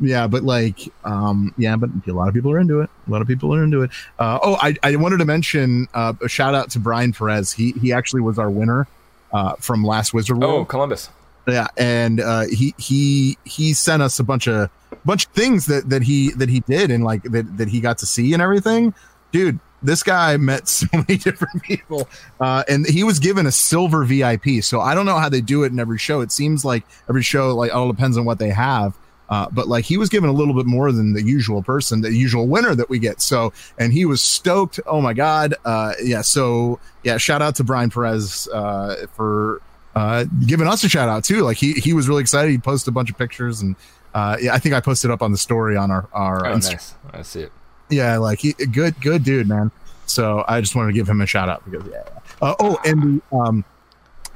[0.00, 2.90] Yeah, Yeah, but like, um, yeah, but a lot of people are into it.
[3.06, 3.90] A lot of people are into it.
[4.18, 7.52] Uh, oh, I, I wanted to mention uh, a shout out to Brian Perez.
[7.52, 8.88] He he actually was our winner
[9.32, 10.54] uh, from last Wizard World.
[10.54, 11.10] Oh, Columbus.
[11.46, 14.70] Yeah, and uh, he he he sent us a bunch of
[15.04, 17.98] bunch of things that that he that he did and like that that he got
[17.98, 18.94] to see and everything.
[19.30, 22.08] Dude, this guy met so many different people,
[22.40, 24.62] uh, and he was given a silver VIP.
[24.62, 26.20] So I don't know how they do it in every show.
[26.20, 28.96] It seems like every show like all depends on what they have.
[29.28, 32.12] Uh, but like he was given a little bit more than the usual person, the
[32.12, 33.20] usual winner that we get.
[33.20, 34.80] So, and he was stoked.
[34.86, 35.54] Oh my God.
[35.64, 36.20] Uh, yeah.
[36.20, 39.62] So yeah, shout out to Brian Perez, uh, for,
[39.94, 41.42] uh, giving us a shout out too.
[41.42, 42.50] Like he, he was really excited.
[42.50, 43.76] He posted a bunch of pictures and,
[44.14, 46.94] uh, yeah, I think I posted up on the story on our, our, Oh, nice.
[47.12, 47.52] I see it.
[47.90, 49.70] yeah, like he, good, good dude, man.
[50.06, 52.02] So I just wanted to give him a shout out because yeah.
[52.42, 53.64] Uh, oh, and the um,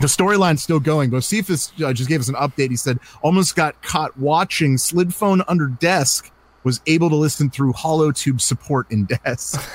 [0.00, 1.10] the storyline's still going.
[1.10, 2.70] Bocephus uh, just gave us an update.
[2.70, 6.30] He said almost got caught watching slid phone under desk.
[6.64, 9.60] Was able to listen through HoloTube support in desk.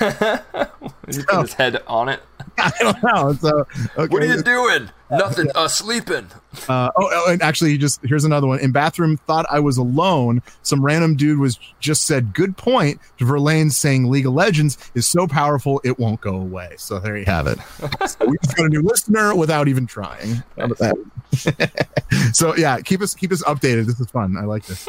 [1.10, 2.20] He put his head on it.
[2.58, 3.32] I don't know.
[3.34, 3.66] So
[3.96, 4.12] okay.
[4.12, 4.90] What are you doing?
[5.10, 5.48] Nothing.
[5.54, 6.28] Uh, sleeping.
[6.68, 8.58] Uh, oh, oh, and actually, he just here's another one.
[8.60, 10.42] In bathroom, thought I was alone.
[10.62, 15.06] Some random dude was just said, "Good point." To Verlaine saying, "League of Legends is
[15.06, 17.58] so powerful it won't go away." So there you have it.
[18.08, 20.42] so we just got a new listener without even trying.
[20.58, 21.86] How about that?
[22.32, 23.86] so yeah, keep us keep us updated.
[23.86, 24.36] This is fun.
[24.36, 24.88] I like this.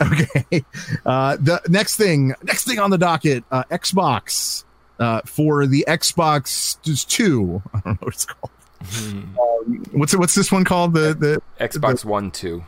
[0.00, 0.64] Okay.
[1.06, 4.64] Uh, the next thing, next thing on the docket, uh, Xbox
[4.98, 6.78] uh, for the Xbox
[7.08, 7.62] Two.
[7.74, 8.50] I don't know what it's called.
[8.82, 10.94] Um, what's it, what's this one called?
[10.94, 12.64] The the Xbox One, two.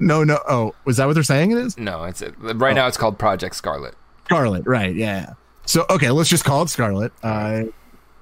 [0.00, 2.86] no no oh was that what they're saying it is No, it's right now.
[2.88, 3.94] It's called Project Scarlet.
[4.24, 5.34] Scarlet right yeah.
[5.66, 7.12] So okay, let's just call it Scarlet.
[7.22, 7.64] Uh,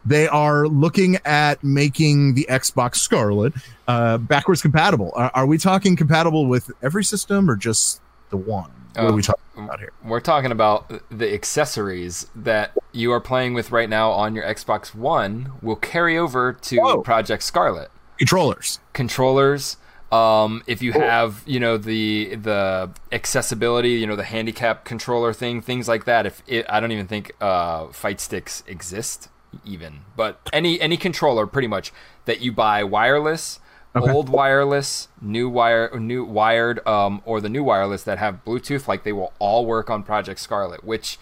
[0.05, 3.53] they are looking at making the Xbox Scarlet
[3.89, 5.13] uh, backwards compatible.
[5.15, 8.01] Are, are we talking compatible with every system or just
[8.31, 8.71] the one?
[8.95, 9.93] What are we talking about here?
[10.05, 14.95] We're talking about the accessories that you are playing with right now on your Xbox
[14.95, 17.01] One will carry over to Oh.
[17.03, 17.91] Project Scarlet.
[18.19, 18.81] Controllers.
[18.93, 19.77] Controllers.
[20.11, 25.63] Um, if you have, you know, the the accessibility, you know, the handicap controller thing,
[25.63, 26.27] things like that.
[26.27, 29.29] If it, I don't even think uh, fight sticks exist,
[29.65, 31.93] even, but any any controller, pretty much
[32.25, 33.61] that you buy wireless,
[33.95, 39.03] old wireless, new wire, new wired, um, or the new wireless that have Bluetooth, like
[39.03, 41.19] they will all work on Project Scarlet, which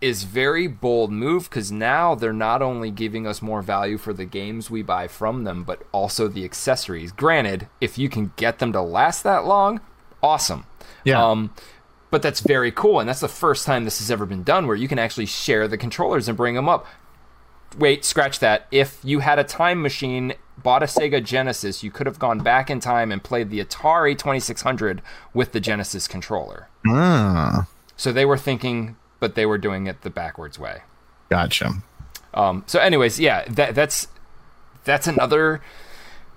[0.00, 4.26] is very bold move because now they're not only giving us more value for the
[4.26, 7.12] games we buy from them, but also the accessories.
[7.12, 9.80] Granted, if you can get them to last that long,
[10.22, 10.66] awesome.
[11.04, 11.24] Yeah.
[11.24, 11.52] Um,
[12.10, 14.76] but that's very cool, and that's the first time this has ever been done where
[14.76, 16.86] you can actually share the controllers and bring them up.
[17.78, 18.66] Wait, scratch that.
[18.70, 22.70] If you had a time machine, bought a Sega Genesis, you could have gone back
[22.70, 25.02] in time and played the Atari 2600
[25.34, 26.68] with the Genesis controller.
[26.88, 30.82] Ah, So they were thinking, but they were doing it the backwards way.
[31.28, 31.72] gotcha.
[32.34, 34.08] Um, so, anyways, yeah, that that's
[34.84, 35.62] that's another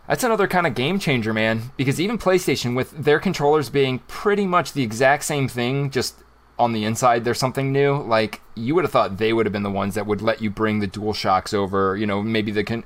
[0.07, 1.71] that's another kind of game changer, man.
[1.77, 6.15] Because even PlayStation, with their controllers being pretty much the exact same thing, just
[6.59, 7.95] on the inside, there's something new.
[8.03, 10.49] Like you would have thought they would have been the ones that would let you
[10.51, 11.95] bring the Dual Shocks over.
[11.97, 12.83] You know, maybe the con-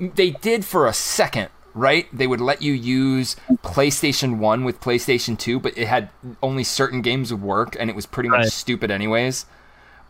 [0.00, 1.48] they did for a second.
[1.74, 6.08] Right, they would let you use PlayStation One with PlayStation Two, but it had
[6.42, 8.48] only certain games would work, and it was pretty much Right.
[8.52, 9.44] stupid anyways.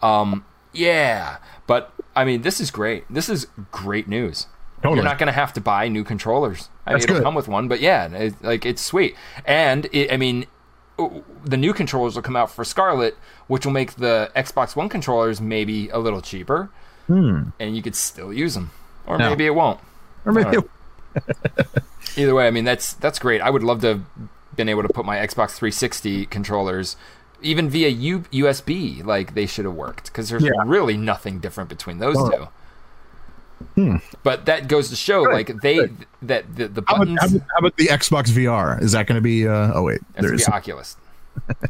[0.01, 3.05] Um, yeah, but I mean, this is great.
[3.11, 4.47] This is great news.
[4.77, 4.97] Totally.
[4.99, 6.69] You're not going to have to buy new controllers.
[6.87, 7.25] I mean, That's it'll good.
[7.25, 9.17] come with one, but yeah, it, like it's sweet.
[9.45, 10.47] And it, I mean,
[11.45, 13.17] the new controllers will come out for Scarlet,
[13.49, 16.71] which will make the Xbox One controllers maybe a little cheaper,
[17.09, 18.71] and you could still use them,
[19.07, 19.23] or Hmm.
[19.23, 19.31] No.
[19.31, 19.81] maybe it won't.
[20.25, 20.57] Or maybe.
[22.17, 23.41] Either way, I mean, that's that's great.
[23.41, 24.03] I would love to have
[24.55, 26.97] been able to put my Xbox 360 controllers.
[27.43, 30.51] Even via U- USB, like they should have worked, because there's Yeah.
[30.65, 32.31] really nothing different between those Oh.
[32.31, 32.49] two.
[33.75, 33.97] Hmm.
[34.23, 36.07] But that goes to show, Good, like they good.
[36.23, 37.19] that the, the buttons.
[37.21, 38.81] how about- how about the Xbox VR?
[38.83, 39.47] Is that going to be?
[39.49, 40.47] Uh, oh wait, That's there gonna is.
[40.47, 40.97] be Oculus.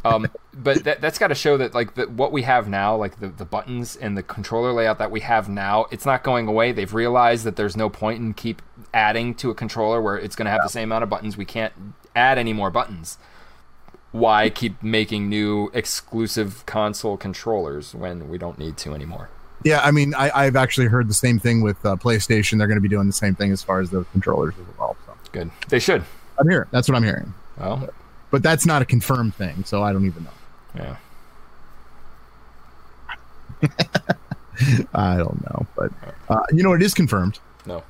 [0.05, 3.19] um, but that, that's got to show that like the, what we have now, like
[3.19, 6.71] the, the buttons and the controller layout that we have now, it's not going away.
[6.71, 8.61] They've realized that there's no point in keep
[8.93, 11.35] adding to a controller where it's going to have the same amount of buttons.
[11.35, 11.73] We can't
[12.15, 13.17] add any more buttons.
[14.13, 19.29] Why keep making new exclusive console controllers when we don't need to anymore?
[19.63, 22.57] Yeah, I mean, I, I've actually heard the same thing with uh, PlayStation.
[22.57, 24.95] They're going to be doing the same thing as far as the controllers as well.
[25.05, 25.51] So Good.
[25.69, 26.03] They should.
[26.39, 26.67] I'm here.
[26.71, 27.33] That's what I'm hearing.
[27.59, 27.89] Well,
[28.31, 30.29] But that's not a confirmed thing, so I don't even know.
[30.75, 30.95] yeah.
[34.93, 35.91] I don't know, but
[36.29, 37.83] uh, you know, it is confirmed, No.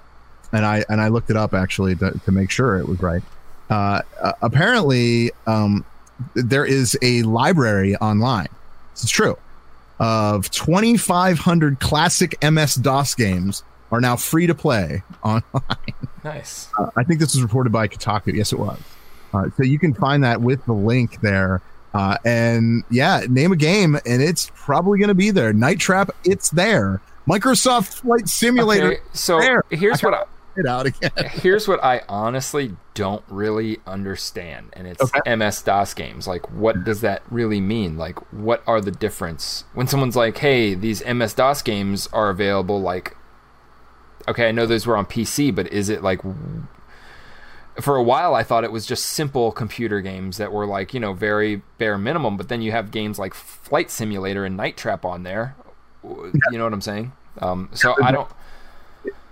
[0.53, 3.21] and I and I looked it up actually to, to make sure it was right.
[3.69, 5.83] Uh, uh, apparently, um,
[6.35, 8.47] there is a library online.
[8.93, 9.37] This is true.
[9.99, 15.43] Of 2,500 classic MS DOS games are now free to play online.
[16.23, 16.69] Nice.
[16.77, 18.33] Uh, I think this was reported by Kotaku.
[18.33, 18.77] Yes, it was.
[19.33, 21.61] Uh, so you can find that with the link there.
[21.93, 25.53] Uh, and yeah, name a game, and it's probably going to be there.
[25.53, 27.01] Night Trap, it's there.
[27.27, 28.93] Microsoft Flight Simulator.
[28.93, 29.63] Okay, so there.
[29.69, 30.23] here's I what I,
[30.57, 31.11] it out again.
[31.31, 35.35] Here's what I honestly don't really understand, and it's Okay.
[35.35, 36.27] MS DOS games.
[36.27, 37.97] Like, what does that really mean?
[37.97, 42.81] Like, what are the difference when someone's like, "Hey, these MS DOS games are available"?
[42.81, 43.15] Like,
[44.27, 46.21] okay, I know those were on PC, but is it like?
[47.79, 50.99] For a while, I thought it was just simple computer games that were like, you
[50.99, 52.35] know, very bare minimum.
[52.35, 55.55] But then you have games like Flight Simulator and Night Trap on there.
[56.03, 57.11] You know what I'm saying?
[57.39, 58.27] Um, so I don't.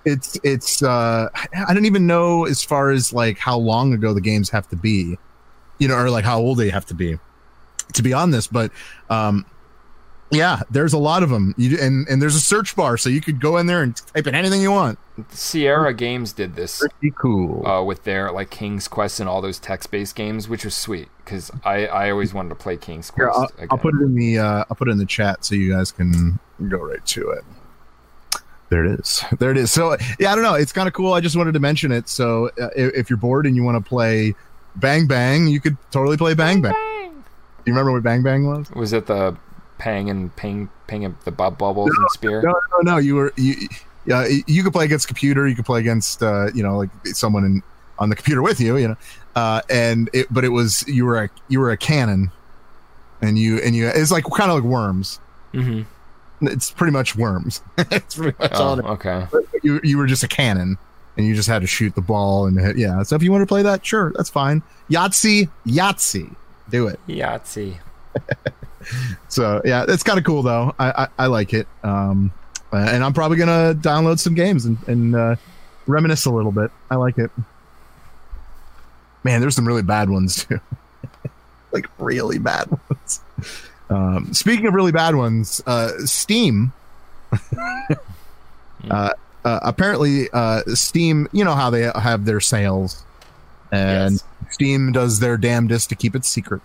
[0.06, 1.30] It's it's uh
[1.68, 4.76] I don't even know as far as like how long ago the games have to
[4.76, 5.18] be,
[5.80, 7.18] you know, or like how old they have to be
[7.94, 8.48] to be on this.
[8.48, 8.72] But
[9.10, 9.46] um
[10.32, 11.54] yeah, there's a lot of them.
[11.58, 14.26] You and and there's a search bar, so you could go in there and type
[14.28, 14.98] in anything you want.
[15.30, 17.66] Sierra Games did this Pretty cool.
[17.66, 21.52] uh, with their like King's Quest and all those text-based games, which was sweet because
[21.64, 23.40] I, I always wanted to play King's Here, Quest.
[23.40, 23.68] I'll, again.
[23.72, 25.92] I'll put it in the uh, I'll put it in the chat so you guys
[25.92, 27.44] can go right to it.
[28.70, 29.24] There it is.
[29.40, 29.72] There it is.
[29.72, 30.56] So yeah, I don't know.
[30.56, 31.14] It's kind of cool.
[31.14, 32.10] I just wanted to mention it.
[32.10, 34.34] So uh, if, if you're bored and you want to play
[34.76, 36.74] Bang Bang, you could totally play Bang Bang.
[36.74, 38.70] Do you remember what Bang Bang was?
[38.72, 39.36] Was it the
[39.78, 42.42] Pang and Ping Ping and the Bob Bubbles and Spear?
[42.42, 42.98] No, no, no.
[42.98, 43.68] You were you.
[44.06, 45.48] Yeah, you could play against computer.
[45.48, 47.64] You could play against uh, you know like someone in
[47.98, 48.78] on the computer with you.
[48.78, 48.98] You know,
[49.36, 52.32] uh, and it but it was you were a you were a cannon,
[53.22, 55.20] and you and you it's like kind of like worms.
[55.54, 55.84] Mm-hmm.
[56.48, 57.62] It's pretty much worms.
[57.78, 59.28] it's pretty much Oh, it okay.
[59.64, 60.78] you you were just a cannon
[61.18, 63.02] and you just had to shoot the ball and hit, yeah.
[63.04, 64.62] So if you want to play that, sure, that's fine.
[64.90, 66.36] Yahtzee, Yahtzee,
[66.70, 67.00] do it.
[67.08, 67.78] Yahtzee.
[69.30, 70.74] So yeah, it's kind of cool though.
[70.78, 71.68] I, I I like it.
[71.84, 72.32] Um,
[72.72, 75.36] uh, and I'm probably gonna download some games and and uh,
[75.88, 76.70] reminisce a little bit.
[76.92, 77.32] I like it.
[79.24, 80.60] Man, there's some really bad ones too.
[81.72, 83.22] like really bad ones.
[83.90, 86.74] Um, speaking of really bad ones, uh, Steam.
[88.90, 89.10] uh,
[89.44, 91.28] uh, apparently, uh, Steam.
[91.32, 93.04] You know how they have their sales,
[93.72, 94.24] and Yes.
[94.52, 96.62] Steam does their damnedest to keep it secret.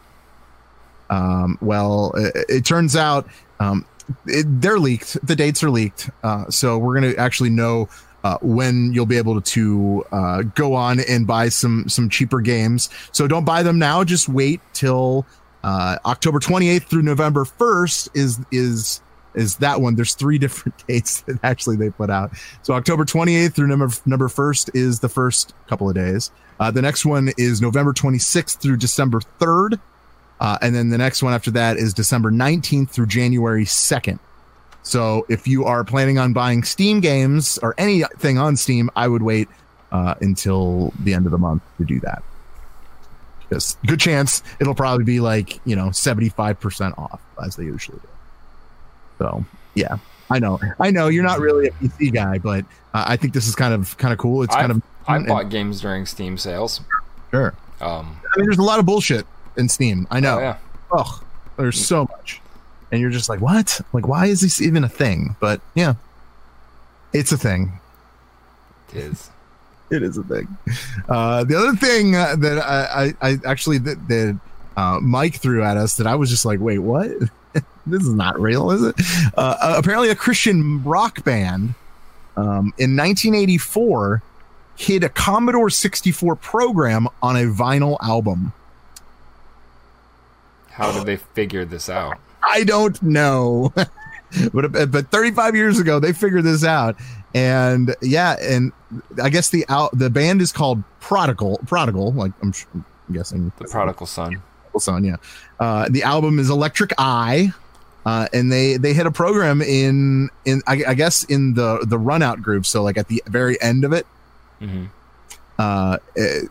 [1.10, 3.84] Um, well, it, it turns out um,
[4.26, 5.18] it, they're leaked.
[5.26, 7.88] The dates are leaked, uh, so we're going to actually know
[8.22, 12.90] uh, when you'll be able to uh, go on and buy some some cheaper games.
[13.12, 14.04] So don't buy them now.
[14.04, 15.26] Just wait till
[15.62, 19.00] uh, October 28th through November 1st is is
[19.34, 19.94] is that one.
[19.94, 22.32] There's three different dates that actually they put out.
[22.62, 26.30] So October 28th through number number 1st is the first couple of days.
[26.58, 29.80] Uh, the next one is November 26th through December 3rd.
[30.40, 34.18] Uh, and then the next one after that is December 19th through January 2nd.
[34.82, 39.22] So if you are planning on buying Steam games or anything on Steam, I would
[39.22, 39.48] wait
[39.92, 42.22] uh, until the end of the month to do that.
[43.50, 48.08] Because good chance it'll probably be like, you know, 75% off as they usually do.
[49.18, 49.44] So
[49.74, 49.98] yeah,
[50.30, 50.58] I know.
[50.78, 53.74] I know you're not really a PC guy, but uh, I think this is kind
[53.74, 54.42] of kind of cool.
[54.44, 56.80] It's kind I've, of I and- bought games during Steam sales.
[57.30, 57.54] sure.
[57.80, 59.26] Um, I mean, there's a lot of bullshit
[59.56, 60.06] in Steam.
[60.10, 60.36] I know.
[60.36, 60.58] oh, yeah.
[60.92, 61.24] Ugh,
[61.56, 62.40] there's so much.
[62.92, 63.80] And you're just like, what?
[63.92, 65.34] Like, why is this even a thing?
[65.40, 65.94] But yeah,
[67.12, 67.80] it's a thing.
[68.92, 69.30] It is.
[69.96, 70.46] It is a thing.
[71.08, 74.40] Uh, the other thing uh, that I, I, I actually that, that
[74.76, 77.10] uh, Mike threw at us that I was just like, wait, what?
[77.86, 78.94] this is not real, is it?
[79.36, 81.74] Uh, uh, apparently, a Christian rock band
[82.36, 84.22] um, in 1984
[84.76, 88.52] hid a Commodore 64 program on a vinyl album.
[90.70, 92.16] How did they figure this out?
[92.42, 93.72] I don't know.
[94.52, 96.96] but but 35 years ago they figured this out
[97.34, 98.72] and yeah and
[99.22, 103.66] I guess the out the band is called Prodigal Prodigal like I'm, I'm guessing The
[103.66, 104.42] prodigal son.
[104.72, 105.16] Prodigal Son yeah
[105.58, 107.52] uh the album is Electric Eye
[108.06, 111.98] uh and they they hit a program in in I, I guess in the the
[111.98, 114.06] run out groove so like at the very end of it
[114.60, 114.86] mm-hmm.
[115.58, 116.50] uh it,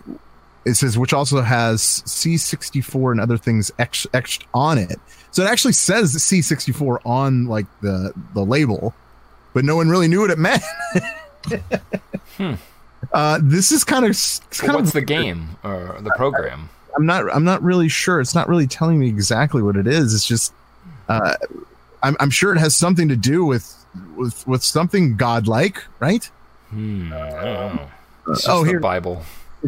[0.65, 4.99] it says which also has C64 and other things etched, etched on it.
[5.31, 8.93] So it actually says C64 on like the the label,
[9.59, 10.63] but no one really knew what it meant.
[12.37, 12.53] Hmm.
[13.11, 14.15] Uh, this is kind of
[14.51, 16.69] kind what's of the game or the program?
[16.95, 18.21] I'm not I'm not really sure.
[18.21, 20.13] It's not really telling me exactly what it is.
[20.13, 20.53] It's just
[21.09, 21.33] uh,
[22.01, 23.75] I'm I'm sure it has something to do with
[24.15, 26.23] with with something godlike, right?
[26.69, 27.11] Hmm.
[27.11, 27.89] I don't know.
[28.47, 29.23] Oh, the here- Bible.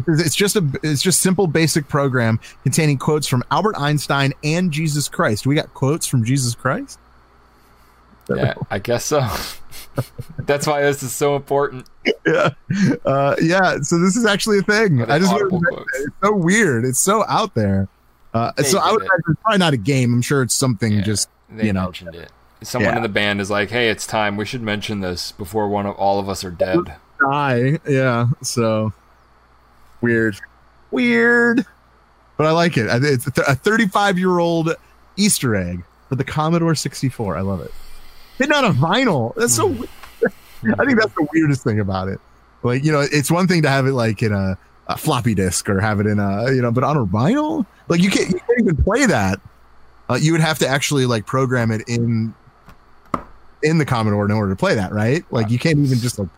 [0.06, 5.10] It's just a it's just simple basic program containing quotes from Albert Einstein and Jesus
[5.10, 5.46] Christ.
[5.46, 6.98] We got quotes from Jesus Christ.
[8.28, 9.20] Yeah, I guess so.
[10.38, 11.88] That's why this is so important.
[12.26, 12.50] Yeah,
[13.04, 13.78] uh, yeah.
[13.82, 15.02] So this is actually a thing.
[15.02, 15.90] I just audible wanted to- quotes?
[16.00, 16.84] it's so weird.
[16.84, 17.88] It's so out there.
[18.32, 19.04] Uh, so I would it.
[19.04, 20.14] imagine it's probably not a game.
[20.14, 21.00] I'm sure it's something Yeah.
[21.02, 21.84] just They you know.
[21.84, 22.30] mentioned it.
[22.62, 22.96] Someone Yeah.
[22.98, 24.36] in the band is like, "Hey, it's time.
[24.36, 26.78] We should mention this before one of all of us are dead."
[27.30, 27.78] die.
[27.86, 28.28] Yeah.
[28.42, 28.92] So
[30.00, 30.36] weird,
[30.90, 31.66] weird.
[32.36, 32.86] But I like it.
[33.04, 34.74] It's a 35 year old
[35.16, 37.36] Easter egg for the Commodore 64.
[37.36, 37.72] I love it.
[38.38, 39.34] Hidden on a vinyl.
[39.34, 39.68] That's so.
[40.78, 42.20] I think that's the weirdest thing about it.
[42.62, 44.56] Like you know, it's one thing to have it like in a,
[44.86, 48.00] a floppy disk or have it in a you know, but on a vinyl, like
[48.00, 49.40] you can't you can't even play that.
[50.08, 52.34] Uh, you would have to actually like program it in
[53.62, 55.24] in the Commodore in order to play that, right?
[55.30, 56.28] Like you can't even just like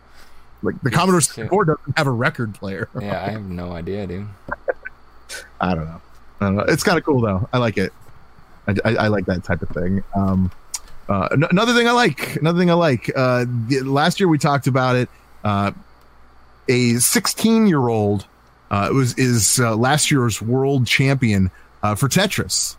[0.63, 2.89] like the Commodore 64 doesn't have a record player.
[2.99, 4.27] Yeah, I have no idea, dude.
[5.61, 6.01] I don't know.
[6.41, 6.63] I don't know.
[6.63, 7.47] It's kind of cool though.
[7.53, 7.93] I like it.
[8.67, 10.03] I, I, I like that type of thing.
[10.15, 10.51] Um,
[11.07, 12.35] uh, an- another thing I like.
[12.37, 13.11] Another thing I like.
[13.15, 15.09] Uh, the, last year we talked about it.
[15.43, 15.71] Uh,
[16.67, 18.25] a 16 year old
[18.71, 21.51] uh, was is uh, last year's world champion
[21.83, 22.75] uh, for Tetris.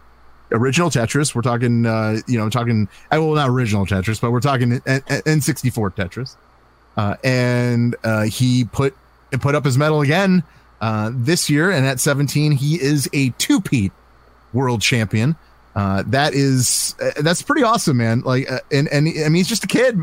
[0.50, 1.34] Original Tetris.
[1.34, 1.84] We're talking.
[2.26, 2.88] You know, talking.
[3.10, 6.36] Well, not original Tetris, but we're talking N- N- N64 Tetris.
[7.24, 7.96] And
[8.32, 8.96] he put
[9.40, 10.42] put up his medal again
[11.12, 13.92] this year, and at 17, he is a two-peat
[14.52, 15.36] world champion.
[15.76, 18.22] Uh, that is uh, that's pretty awesome, man.
[18.22, 19.98] Like, uh, and and I mean, he's just a kid.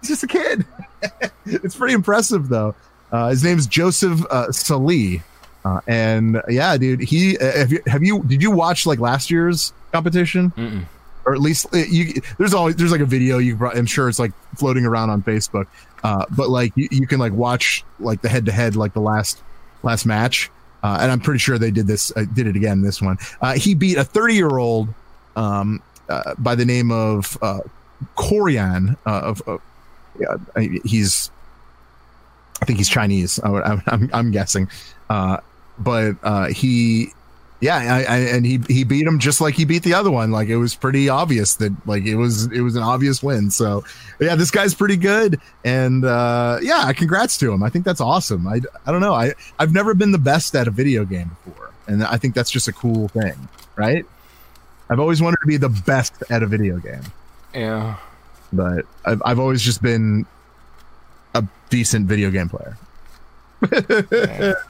[0.00, 0.64] He's just a kid.
[1.44, 2.76] it's pretty impressive, though.
[3.10, 5.22] Uh, his name's Joseph uh, Saelee,
[5.64, 7.00] uh, and yeah, dude.
[7.00, 10.52] He uh, have you have you did you watch like last year's competition?
[10.52, 10.84] Mm-mm.
[11.24, 14.32] or at least you there's always there's like a video you i'm sure it's like
[14.54, 15.66] floating around on facebook
[16.04, 19.00] uh but like you, you can like watch like the head to head like the
[19.00, 19.42] last
[19.82, 20.50] last match
[20.84, 23.54] uh and i'm pretty sure they did this uh, did it again this one uh
[23.54, 24.88] he beat a 30 year old
[25.36, 27.60] um uh, by the name of uh
[28.16, 29.60] Koryan uh, of
[30.18, 30.36] yeah,
[30.84, 31.30] he's
[32.60, 33.38] I think he's Chinese.
[33.42, 33.80] I
[34.12, 34.68] I'm guessing,
[35.10, 35.38] uh,
[35.78, 37.08] but uh, he,
[37.60, 40.30] yeah, I, I, and he he beat him just like he beat the other one.
[40.30, 43.50] Like it was pretty obvious that like it was it was an obvious win.
[43.50, 43.84] So
[44.20, 47.62] yeah, this guy's pretty good, and uh, yeah, congrats to him.
[47.62, 48.46] I think that's awesome.
[48.46, 49.14] I I don't know.
[49.14, 52.50] I I've never been the best at a video game before, and I think that's
[52.50, 54.06] just a cool thing, right?
[54.88, 57.02] I've always wanted to be the best at a video game
[57.54, 57.96] Yeah.
[58.52, 60.26] but I've, I've always just been
[61.34, 62.76] a decent video game player.
[63.62, 64.62] it's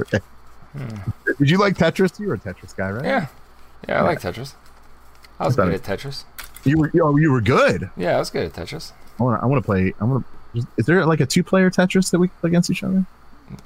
[0.00, 0.20] okay.
[1.38, 2.18] Did you like Tetris?
[2.18, 3.04] You were a Tetris guy, right?
[3.04, 3.26] Yeah.
[3.88, 4.54] Yeah, I like Tetris.
[5.38, 6.24] I was good at Tetris.
[6.64, 6.90] You were.
[7.02, 7.90] Oh, you were good.
[7.96, 8.92] Yeah, I was good at Tetris.
[9.20, 9.38] I want.
[9.40, 9.92] to I want to play.
[10.00, 10.66] I want to.
[10.76, 13.04] Is there like a two-player Tetris that we play against each other?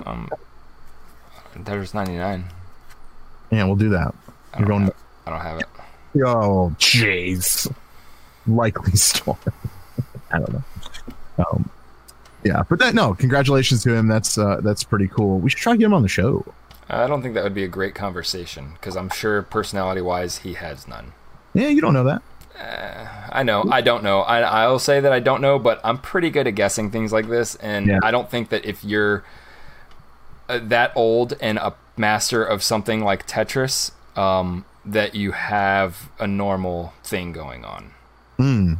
[0.07, 0.29] Um,
[1.55, 2.45] Tetris 99.
[3.53, 4.15] Yeah, we'll do that.
[4.55, 4.95] I don't, have,
[5.27, 5.67] I don't have it.
[6.25, 7.73] Oh, jeez.
[8.47, 9.39] Likely story.
[10.31, 10.63] I don't know.
[11.39, 11.71] Um,
[12.45, 13.15] yeah, but that no.
[13.15, 14.09] Congratulations to him.
[14.09, 15.39] That's uh, that's pretty cool.
[15.39, 16.45] We should try to get him on the show.
[16.89, 20.55] I don't think that would be a great conversation because I'm sure personality wise he
[20.55, 21.13] has none.
[21.53, 22.23] Yeah, you don't know that.
[23.31, 23.65] I know.
[23.71, 24.21] I don't know.
[24.23, 27.29] I, I'll say that I don't know, but I'm pretty good at guessing things like
[27.29, 27.55] this.
[27.57, 27.99] And Yeah.
[28.03, 29.23] I don't think that if you're
[30.49, 36.27] uh, that old and a master of something like Tetris, um, that you have a
[36.27, 37.93] normal thing going on.
[38.37, 38.75] Hmm.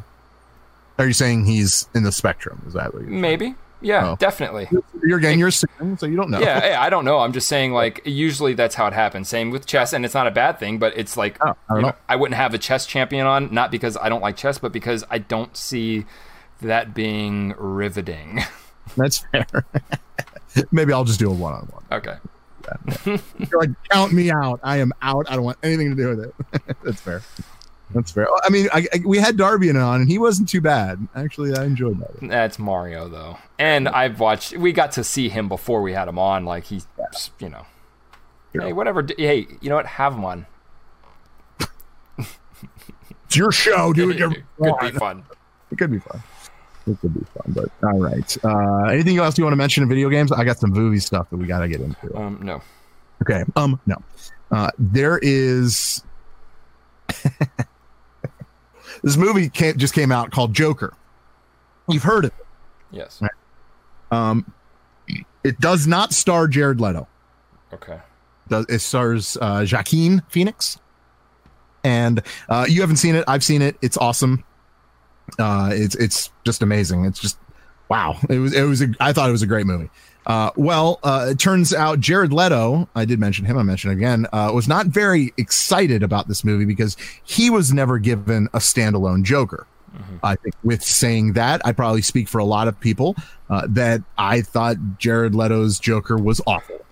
[0.99, 2.63] Are you saying he's in the spectrum?
[2.67, 3.55] Is that what you're Maybe.
[3.81, 4.17] Yeah, Oh.
[4.17, 4.69] definitely.
[5.05, 6.41] You're again, you're assuming, so you don't know.
[6.41, 7.21] Yeah, yeah, I don't know.
[7.21, 9.29] I'm just saying, like, usually that's how it happens.
[9.29, 11.77] Same with chess, and it's not a bad thing, but it's like, Oh, I don't
[11.77, 11.89] you know.
[11.91, 14.73] know, I wouldn't have a chess champion on, not because I don't like chess, but
[14.73, 16.07] because I don't see
[16.61, 18.41] that being riveting.
[18.97, 19.47] That's fair.
[20.73, 21.85] Maybe I'll just do a one on one.
[21.93, 22.17] okay.
[23.05, 24.61] You're like, count me out.
[24.63, 25.31] I am out.
[25.31, 26.77] I don't want anything to do with it.
[26.85, 27.23] That's fair.
[27.95, 28.29] That's fair.
[28.45, 31.09] I mean, I, I, we had Darby on, and he wasn't too bad.
[31.15, 32.21] Actually, I enjoyed that.
[32.21, 33.39] That's Mario, though.
[33.59, 36.45] And I've watched, we got to see him before we had him on.
[36.45, 36.87] Like, he's,
[37.39, 37.65] you know,
[38.55, 38.63] Yeah.
[38.65, 39.07] hey, whatever.
[39.17, 39.87] Hey, you know what?
[39.87, 40.47] Have him on.
[42.19, 44.19] It's your show, dude.
[44.19, 44.31] You're
[44.79, 45.25] Could be fun.
[45.71, 46.23] It could be fun.
[46.89, 47.45] It could be fun.
[47.49, 48.37] But all right.
[48.45, 50.33] Uh, anything else you want to mention in video games?
[50.33, 52.17] I got some movie stuff that we got to get into.
[52.17, 52.63] Um, no.
[53.23, 53.45] Okay.
[53.57, 53.81] Um.
[53.87, 53.97] No.
[54.51, 54.71] Uh.
[54.79, 56.03] There is.
[59.03, 60.95] this movie came, just came out called Joker.
[61.89, 62.47] You've heard of it.
[62.91, 63.23] Yes.
[64.11, 64.53] Um.
[65.45, 67.07] It does not star Jared Leto.
[67.73, 67.99] Okay.
[68.49, 70.79] Does it stars uh, Joaquin Phoenix?
[71.85, 73.25] And uh, you haven't seen it.
[73.29, 73.77] I've seen it.
[73.83, 74.45] It's awesome.
[75.39, 77.05] Uh, it's it's just amazing.
[77.05, 77.39] It's just
[77.89, 78.17] wow.
[78.29, 78.83] It was it was.
[78.83, 79.91] A, I thought it was a great movie.
[80.27, 82.87] Uh, well, uh, it turns out Jared Leto.
[82.95, 83.57] I did mention him.
[83.57, 84.27] I mentioned again.
[84.33, 89.23] Uh, was not very excited about this movie because he was never given a standalone
[89.23, 89.67] Joker.
[90.23, 93.17] I think with saying that, I probably speak for a lot of people
[93.51, 96.85] uh, that I thought Jared Leto's Joker was awful.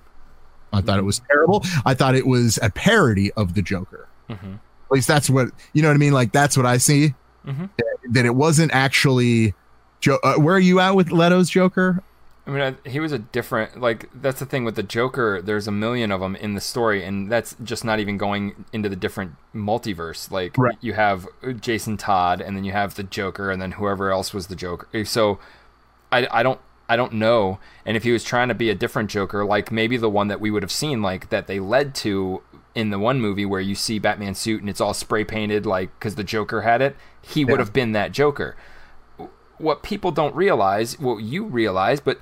[0.73, 1.63] I thought it was terrible.
[1.85, 4.09] I thought it was a parody of the Joker.
[4.29, 4.55] Mhm.
[4.55, 6.15] At least that's what you know what I mean.
[6.15, 7.15] Like that's what I see.
[7.47, 7.69] Mhm.
[8.11, 9.55] That it wasn't actually
[10.01, 12.03] Jo- uh, where are you at with Leto's Joker?
[12.47, 13.81] I mean, I, he was a different.
[13.81, 15.43] Like that's the thing with the Joker.
[15.43, 18.89] There's a million of them in the story, and that's just not even going into
[18.89, 20.31] the different multiverse.
[20.31, 20.77] Like Right.
[20.81, 21.27] you have
[21.61, 25.05] Jason Todd, and then you have the Joker, and then whoever else was the Joker.
[25.05, 25.41] So
[26.13, 27.59] I, I don't I don't know.
[27.85, 30.41] And if he was trying to be a different Joker, like maybe the one that
[30.41, 32.43] we would have seen, like that they led to
[32.77, 35.91] in the one movie where you see Batman suit and it's all spray painted, like
[35.99, 38.55] because the Joker had it, he would have been that Joker.
[39.59, 42.21] What people don't realize, what you realize, but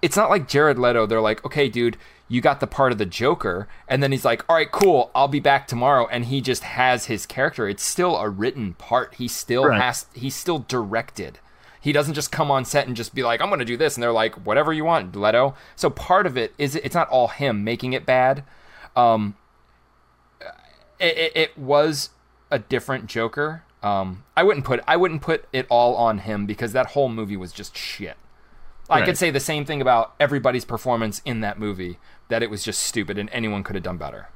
[0.00, 1.04] it's not like Jared Leto.
[1.04, 1.96] They're like, okay, dude,
[2.28, 5.26] you got the part of the Joker, and then he's like, all right, cool, I'll
[5.28, 7.68] be back tomorrow, and he just has his character.
[7.68, 9.14] It's still a written part.
[9.14, 9.80] He still Right.
[9.80, 10.06] has.
[10.14, 11.40] He's still directed.
[11.80, 13.94] He doesn't just come on set and just be like, I'm going to do this,
[13.96, 15.54] and they're like, whatever you want, Leto.
[15.74, 18.44] So part of it is it's not all him making it bad.
[18.96, 19.34] Um,
[20.98, 22.10] it, it, it was
[22.50, 23.62] a different Joker.
[23.82, 27.36] Um, I wouldn't put I wouldn't put it all on him because that whole movie
[27.36, 28.16] was just shit.
[28.88, 29.04] I Right.
[29.06, 32.82] could say the same thing about everybody's performance in that movie that it was just
[32.82, 34.28] stupid and anyone could have done better.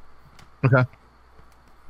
[0.65, 0.85] Okay.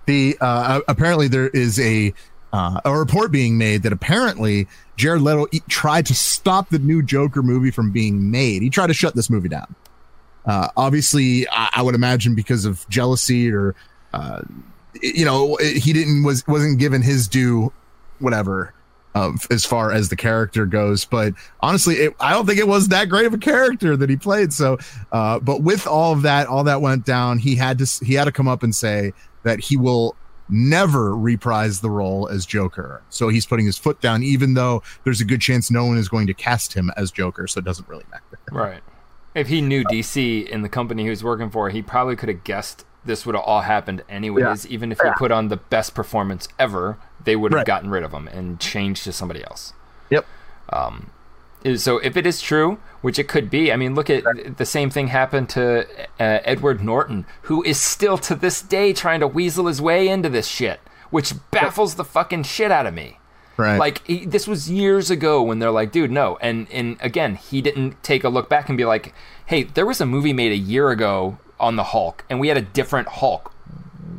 [0.07, 2.13] The uh, apparently there is a
[2.53, 4.67] uh, a report being made that apparently
[4.97, 8.63] Jared Leto e- tried to stop the new Joker movie from being made.
[8.63, 9.75] He tried to shut this movie down.
[10.45, 13.75] Uh, obviously, I, I would imagine because of jealousy or
[14.13, 14.43] uh,
[15.03, 17.73] you know he didn't was wasn't given his due,
[18.19, 18.75] whatever.
[19.13, 22.87] Of as far as the character goes, but honestly, it, I don't think it was
[22.89, 24.53] that great of a character that he played.
[24.53, 24.79] So,
[25.11, 28.27] uh, but with all of that, all that went down, he had to he had
[28.27, 30.15] to come up and say that he will
[30.51, 33.03] never reprise the role as Joker.
[33.11, 36.09] So he's putting his foot down, even though there's a good chance no one is
[36.09, 37.47] going to cast him as Joker.
[37.47, 38.39] So it doesn't really matter.
[38.51, 38.83] Right.
[39.35, 42.43] If he knew DC in the company he was working for, he probably could have
[42.45, 44.67] guessed this would have all happened anyways.
[44.67, 47.67] Even if he put on the best performance ever, they would have Right.
[47.67, 49.73] gotten rid of him and changed to somebody else.
[50.11, 50.27] Yep.
[51.65, 54.25] Is- So if it is true, which it could be, I mean, look at
[54.57, 55.83] the same thing happened to
[56.19, 60.29] uh, Edward Norton, who is still to this day trying to weasel his way into
[60.29, 60.81] this shit,
[61.11, 63.19] which baffles the fucking shit out of me.
[63.59, 63.77] Right.
[63.79, 66.39] Like he, this was years ago when they're like, dude, no.
[66.41, 69.13] And and again, he didn't take a look back and be like,
[69.45, 72.57] hey, there was a movie made a year ago on the Hulk, and we had
[72.57, 73.53] a different Hulk.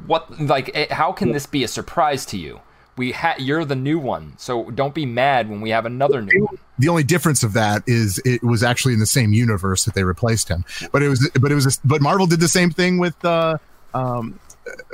[0.07, 2.61] What like eh, how can this be a surprise to you?
[2.97, 6.45] We ha- you're the new one, so don't be mad when we have another new
[6.45, 6.57] one.
[6.77, 10.03] the only difference of that is it was actually in the same universe that they
[10.03, 10.65] replaced him.
[10.91, 13.57] But it was but it was but Marvel did the same thing with uh
[13.93, 14.39] um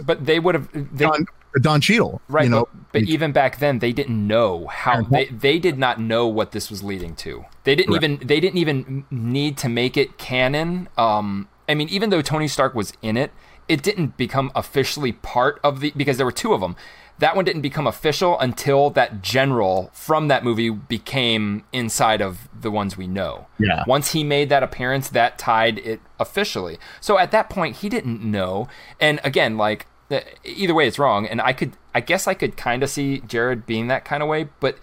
[0.03, 1.25] But they would have they, Don,
[1.61, 2.21] Don Cheadle.
[2.29, 2.43] right.
[2.43, 5.99] You know, but, but even back then, they didn't know how they they did not
[5.99, 7.45] know what this was leading to.
[7.63, 8.03] They didn't Right.
[8.03, 10.87] even they didn't even need to make it canon.
[10.97, 13.31] Um, I mean, even though Tony Stark was in it,
[13.67, 16.75] it didn't become officially part of the because there were two of them.
[17.19, 22.69] That one didn't become official until that general from that movie became inside of the
[22.69, 23.47] ones we know.
[23.57, 23.83] Yeah.
[23.87, 26.77] Once he made that appearance, that tied it officially.
[27.01, 28.67] So at that point, he didn't know.
[28.99, 29.87] And again, like
[30.45, 31.27] either way, it's wrong.
[31.27, 34.29] And I could, I guess, I could kind of see Jared being that kind of
[34.29, 34.49] way.
[34.59, 34.77] But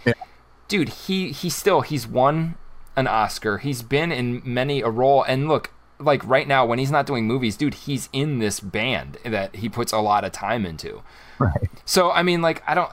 [0.66, 2.56] dude, he he still he's won
[2.96, 3.58] an Oscar.
[3.58, 5.22] He's been in many a role.
[5.22, 5.70] And look,
[6.04, 9.68] like right now when he's not doing movies, dude, he's in this band that he
[9.68, 11.02] puts a lot of time into.
[11.38, 11.70] Right.
[11.84, 12.90] So I mean, like I don't.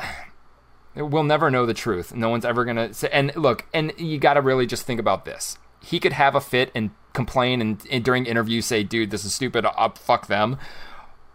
[0.94, 2.14] We'll never know the truth.
[2.14, 3.10] No one's ever gonna say.
[3.14, 5.58] And look, and you got to really just think about this.
[5.82, 9.34] He could have a fit and complain, and, and during interviews say, "Dude, this is
[9.34, 9.66] stupid.
[9.66, 10.58] Up, fuck them."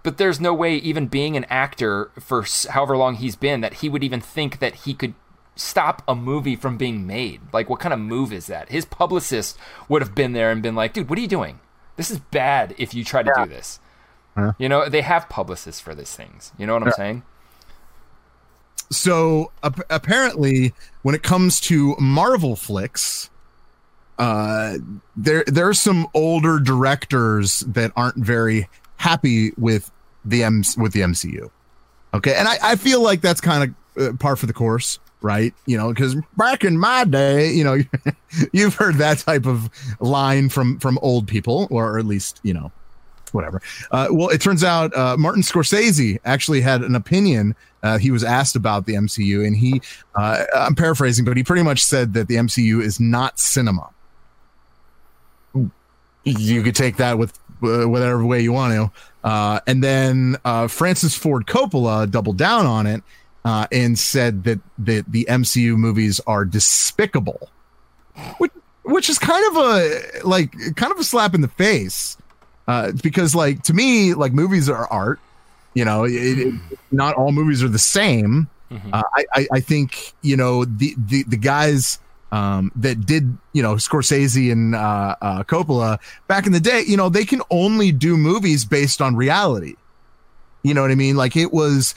[0.02, 3.88] But there's no way, even being an actor for however long he's been, that he
[3.88, 5.14] would even think that he could
[5.56, 7.40] stop a movie from being made.
[7.52, 8.68] Like, what kind of move is that?
[8.68, 9.58] His publicist
[9.88, 11.60] would have been there and been like, "Dude, what are you doing?
[11.96, 12.74] This is bad.
[12.78, 13.80] If you try to do this."
[14.58, 16.52] You know, they have publicists for these things.
[16.58, 17.22] You know what I'm saying?
[18.90, 20.72] so ap- apparently
[21.02, 23.30] when it comes to Marvel flicks,
[24.18, 24.78] uh,
[25.16, 29.90] there there are some older directors that aren't very happy with
[30.24, 31.50] the M with the MCU.
[32.14, 35.52] Okay, and I, I feel like that's kind of uh, par for the course, right?
[35.66, 37.78] You know, because back in my day, you know,
[38.52, 39.68] you've heard that type of
[40.00, 42.70] line from from old people, or at least you know
[43.32, 43.60] whatever.
[43.90, 47.56] Uh, well, it turns out uh, Martin Scorsese actually had an opinion.
[47.82, 49.82] Uh, he was asked about the MCU, and he,
[50.14, 53.90] uh, I'm paraphrasing, but he pretty much said that the MCU is not cinema.
[56.24, 59.28] You could take that with uh, whatever way you want to.
[59.28, 60.36] Uh, and then
[60.68, 63.02] Francis Ford Coppola doubled down on it
[63.46, 67.48] uh, and said that, that the MCU movies are despicable,
[68.36, 72.18] which, which is kind of a like kind of a slap in the face
[72.68, 75.18] uh, because like to me like movies are art
[75.74, 76.54] you know it, it,
[76.90, 78.48] not all movies are the same
[78.92, 82.00] uh, I, I i think you know the, the the guys
[82.32, 86.96] um, that did you know Scorsese and uh, uh, Coppola back in the day, you
[86.96, 89.76] know, they can only do movies based on reality.
[90.62, 91.16] You know what I mean?
[91.16, 91.94] Like it was,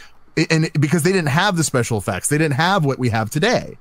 [0.49, 3.77] and because they didn't have the special effects, they didn't have what we have today.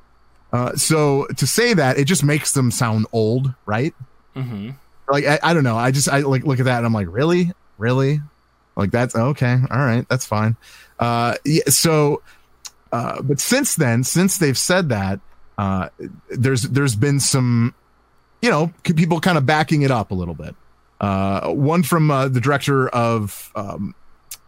[0.52, 3.94] Uh, so to say that, it just makes them sound old, right?
[4.34, 4.70] Mm-hmm.
[5.10, 5.76] Like I, I don't know.
[5.76, 8.20] I just I like look at that and I'm like, really, really,
[8.76, 9.58] like that's okay.
[9.70, 10.56] All right, that's fine.
[10.98, 11.64] Uh, yeah.
[11.68, 12.22] So,
[12.92, 15.20] uh, but since then, since they've said that,
[15.56, 15.88] uh,
[16.30, 17.74] there's there's been some,
[18.42, 20.54] you know, people kind of backing it up a little bit.
[21.00, 23.94] Uh, one from uh, the director of um,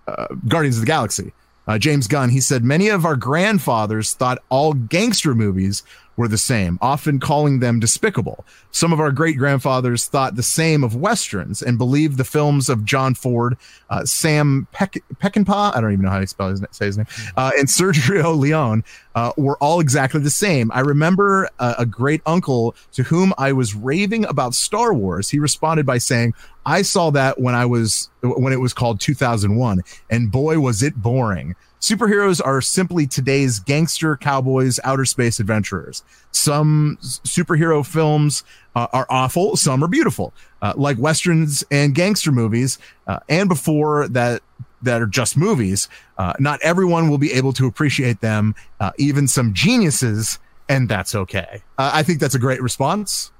[0.06, 1.32] uh, Guardians of the Galaxy,
[1.66, 2.30] uh, James Gunn.
[2.30, 5.82] He said many of our grandfathers thought all gangster movies
[6.21, 8.45] were the same, often calling them despicable.
[8.73, 12.85] Some of our great grandfathers thought the same of westerns and believed the films of
[12.85, 13.57] John Ford,
[13.89, 17.07] uh, Sam Peck- Peckinpah, I don't even know how to spell his, say his name,
[17.39, 20.71] uh, and Sergio Leone uh, were all exactly the same.
[20.73, 25.31] I remember a, a great uncle to whom I was raving about Star Wars.
[25.31, 26.35] He responded by saying,
[26.66, 30.95] I saw that when I was when it was called 2001, and boy was it
[30.97, 31.57] boring.
[31.81, 36.05] Superheroes are simply today's gangster cowboys, outer space adventurers.
[36.31, 38.45] Some superhero films
[38.76, 42.78] uh, are awful, some are beautiful, uh, like westerns and gangster movies.
[43.07, 44.43] Uh, and before that,
[44.83, 45.89] that are just movies.
[46.18, 51.14] Uh, not everyone will be able to appreciate them, uh, even some geniuses, and that's
[51.14, 51.62] okay.
[51.78, 53.33] Uh, I think that's a great response.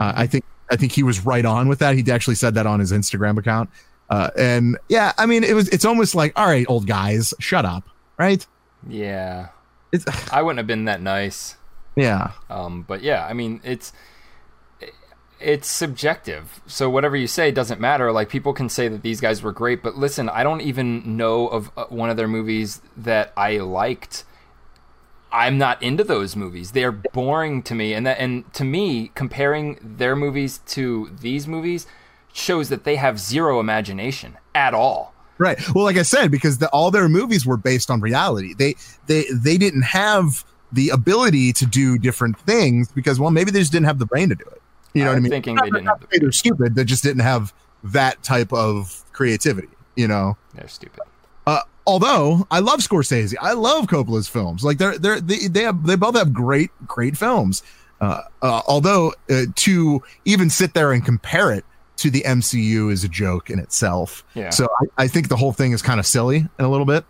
[0.00, 1.96] I think I think he was right on with that.
[1.96, 3.70] He actually said that on his Instagram account.
[4.10, 7.64] Uh, and yeah, I mean, it was it's almost like, all right, old guys, shut
[7.64, 7.88] up,
[8.18, 8.46] right?
[8.86, 9.48] Yeah.
[9.92, 11.56] It's I wouldn't have been that nice.
[11.96, 13.92] yeah, Um, but yeah, I mean, it's
[15.40, 16.60] it's subjective.
[16.66, 18.10] So whatever you say doesn't matter.
[18.10, 21.48] Like people can say that these guys were great, but listen, I don't even know
[21.48, 24.24] of uh, one of their movies that I liked.
[25.30, 26.72] I'm not into those movies.
[26.72, 31.86] They're boring to me, and that and to me, comparing their movies to these movies
[32.38, 35.14] shows that they have zero imagination at all.
[35.38, 35.58] right.
[35.74, 38.54] Well, like I said, because the, all their movies were based on reality.
[38.54, 38.74] They
[39.06, 43.72] they they didn't have the ability to do different things because well, maybe they just
[43.72, 44.62] didn't have the brain to do it.
[44.94, 45.30] You know I'm what I mean?
[45.30, 46.74] thinking they didn't have the Not that They're stupid.
[46.74, 47.52] They just didn't have
[47.84, 49.68] that type of creativity.
[49.96, 50.36] You know.
[50.54, 51.00] They're stupid.
[51.46, 54.64] Uh, although I love Scorsese, I love Coppola's films.
[54.64, 57.62] Like they're they're they they have they both have great great films.
[58.00, 61.64] Uh, uh, although uh, to even sit there and compare it
[61.98, 64.24] to the MCU is a joke in itself.
[64.34, 64.50] Yeah.
[64.50, 67.04] So I, I think the whole thing is kind of silly in a little bit.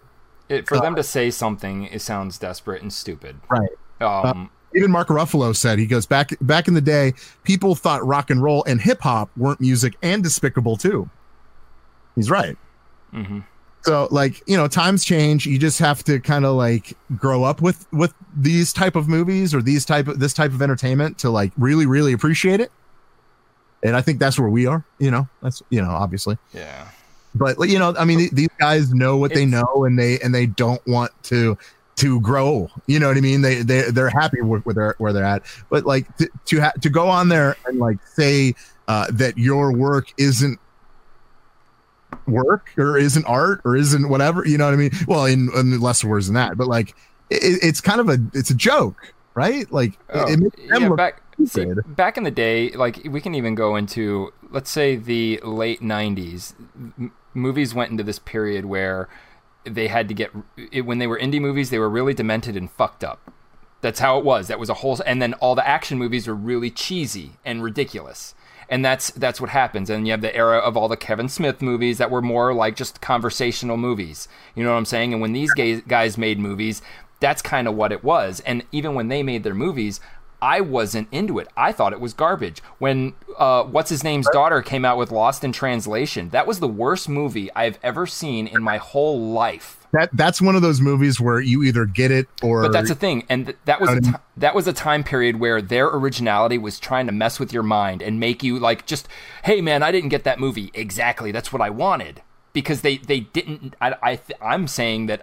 [0.49, 3.36] It, for them to say something, it sounds desperate and stupid.
[3.51, 3.68] Right.
[4.01, 7.12] Um, Even Mark Ruffalo said he goes back back in the day,
[7.45, 11.09] people thought rock and roll and hip hop weren't music and despicable too.
[12.14, 12.57] He's right.
[13.12, 13.45] mhm.
[13.82, 17.62] so like you know times change you just have to kind of like grow up
[17.62, 21.30] with with these type of movies or these type of this type of entertainment to
[21.30, 22.72] like really really appreciate it
[23.83, 26.37] and i think that's where we are you know that's you know obviously.
[26.53, 26.89] Yeah.
[27.35, 30.35] but you know i mean th- these guys know what they know and they and
[30.35, 31.57] they don't want to
[31.99, 32.70] to grow.
[32.87, 33.43] You know what i mean?
[33.43, 35.43] They they they're happy with where they're where they're at.
[35.68, 38.55] But like to to, ha- to go on there and like say
[38.87, 40.61] uh that your work isn't
[42.26, 44.91] work or isn't art or isn't whatever you know what i mean?
[45.07, 46.91] Well in, in less words than that but like
[47.31, 51.97] it, it's kind of a it's a joke right like Oh, it, yeah, back stupid.
[51.97, 56.55] back in the day, like we can even go into let's say the late '90s.
[56.99, 59.09] M- movies went into this period where
[59.64, 60.30] they had to get
[60.72, 63.20] it, when they were indie movies, they were really demented and fucked up.
[63.80, 64.49] That's how it was.
[64.49, 68.34] That was a whole, and then all the action movies were really cheesy and ridiculous.
[68.70, 69.89] And that's that's what happens.
[69.89, 72.76] And you have the era of all the Kevin Smith movies that were more like
[72.76, 74.26] just conversational movies.
[74.55, 75.12] You know what I'm saying?
[75.12, 76.82] And when these guys made movies,
[77.21, 78.41] that's kind of what it was.
[78.41, 80.01] And even when they made their movies,
[80.41, 81.49] I wasn't into it.
[81.57, 82.62] I thought it was garbage.
[82.79, 86.69] When uh, what's his name's daughter came out with Lost in Translation, that was the
[86.69, 89.85] worst movie I've ever seen in my whole life.
[89.91, 92.95] that that's one of those movies where you either get it or But that's the
[92.95, 96.57] thing, and th- that was a Um, that was a time period where their originality
[96.57, 99.09] was trying to mess with your mind and make you like just,
[99.43, 101.33] hey man, I didn't get that movie exactly.
[101.33, 103.75] That's what I wanted because they they didn't.
[103.81, 105.23] I, I th- I'm saying that.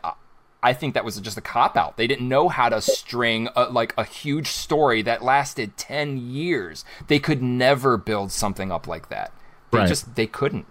[0.69, 1.97] I- think that was just a cop out.
[1.97, 6.83] They didn't know how to string a, like a huge story that lasted ten years.
[7.07, 9.31] They could never build something up like that.
[9.71, 9.87] They Right.
[9.87, 10.65] just they couldn't.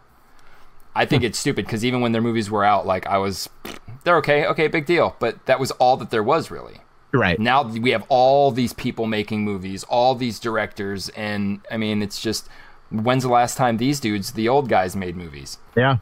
[0.96, 3.48] I think it's stupid because even when their movies were out, like I was,
[4.04, 5.16] they're okay, okay, big deal.
[5.18, 6.80] But that was all that there was really.
[7.12, 12.00] right Now we have all these people making movies, all these directors, and I mean,
[12.02, 12.48] it's just
[12.90, 15.58] when's the last time these dudes, the old guys, made movies?
[15.76, 15.96] yeah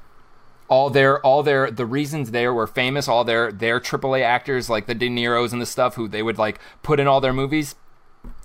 [0.69, 4.87] All their, all their, the reasons they were famous, all their, their AAA actors like
[4.87, 7.75] the De Niro's and the stuff who they would like put in all their movies.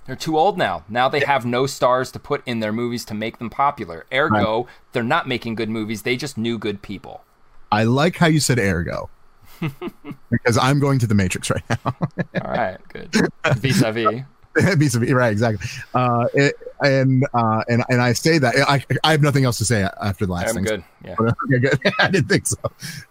[0.06, 0.84] They're too old now.
[0.88, 4.06] Now they have no stars to put in their movies to make them popular.
[4.12, 6.02] Ergo, they're not making good movies.
[6.02, 7.24] They just knew good people.
[7.70, 9.10] I like how you said ergo.
[10.30, 11.94] because I'm going to the Matrix right now.
[12.42, 13.14] All right, good.
[14.76, 14.78] Vis-a-vis.
[14.78, 15.68] vis-a-vis, right, exactly.
[15.94, 19.64] Uh, it, and uh, and and I say that I I have nothing else to
[19.64, 20.64] say after the last I'm thing.
[20.64, 20.84] good.
[21.04, 21.14] Yeah.
[21.50, 21.92] Okay, good.
[21.98, 22.56] I didn't think so.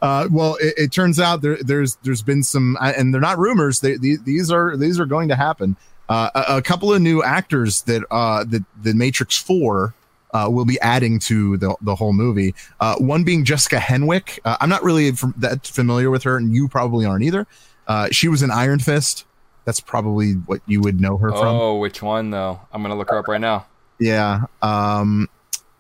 [0.02, 3.80] Uh, well, it, it turns out there, there's there's been some, and they're not rumors.
[3.80, 5.76] They, these, these are these are going to happen.
[6.10, 9.94] Uh, a, a couple of new actors that uh, that the Matrix Four
[10.34, 12.54] uh, will be adding to the the whole movie.
[12.80, 14.40] Uh, one being Jessica Henwick.
[14.46, 17.48] Uh, I'm not really f- that familiar with her, and you probably aren't either.
[17.88, 19.26] Uh, she was in Iron Fist.
[19.68, 21.46] That's probably what you would know her from.
[21.46, 22.58] Oh, which one though?
[22.72, 23.66] I'm gonna look her up right now.
[24.00, 24.46] Yeah.
[24.62, 25.28] Um,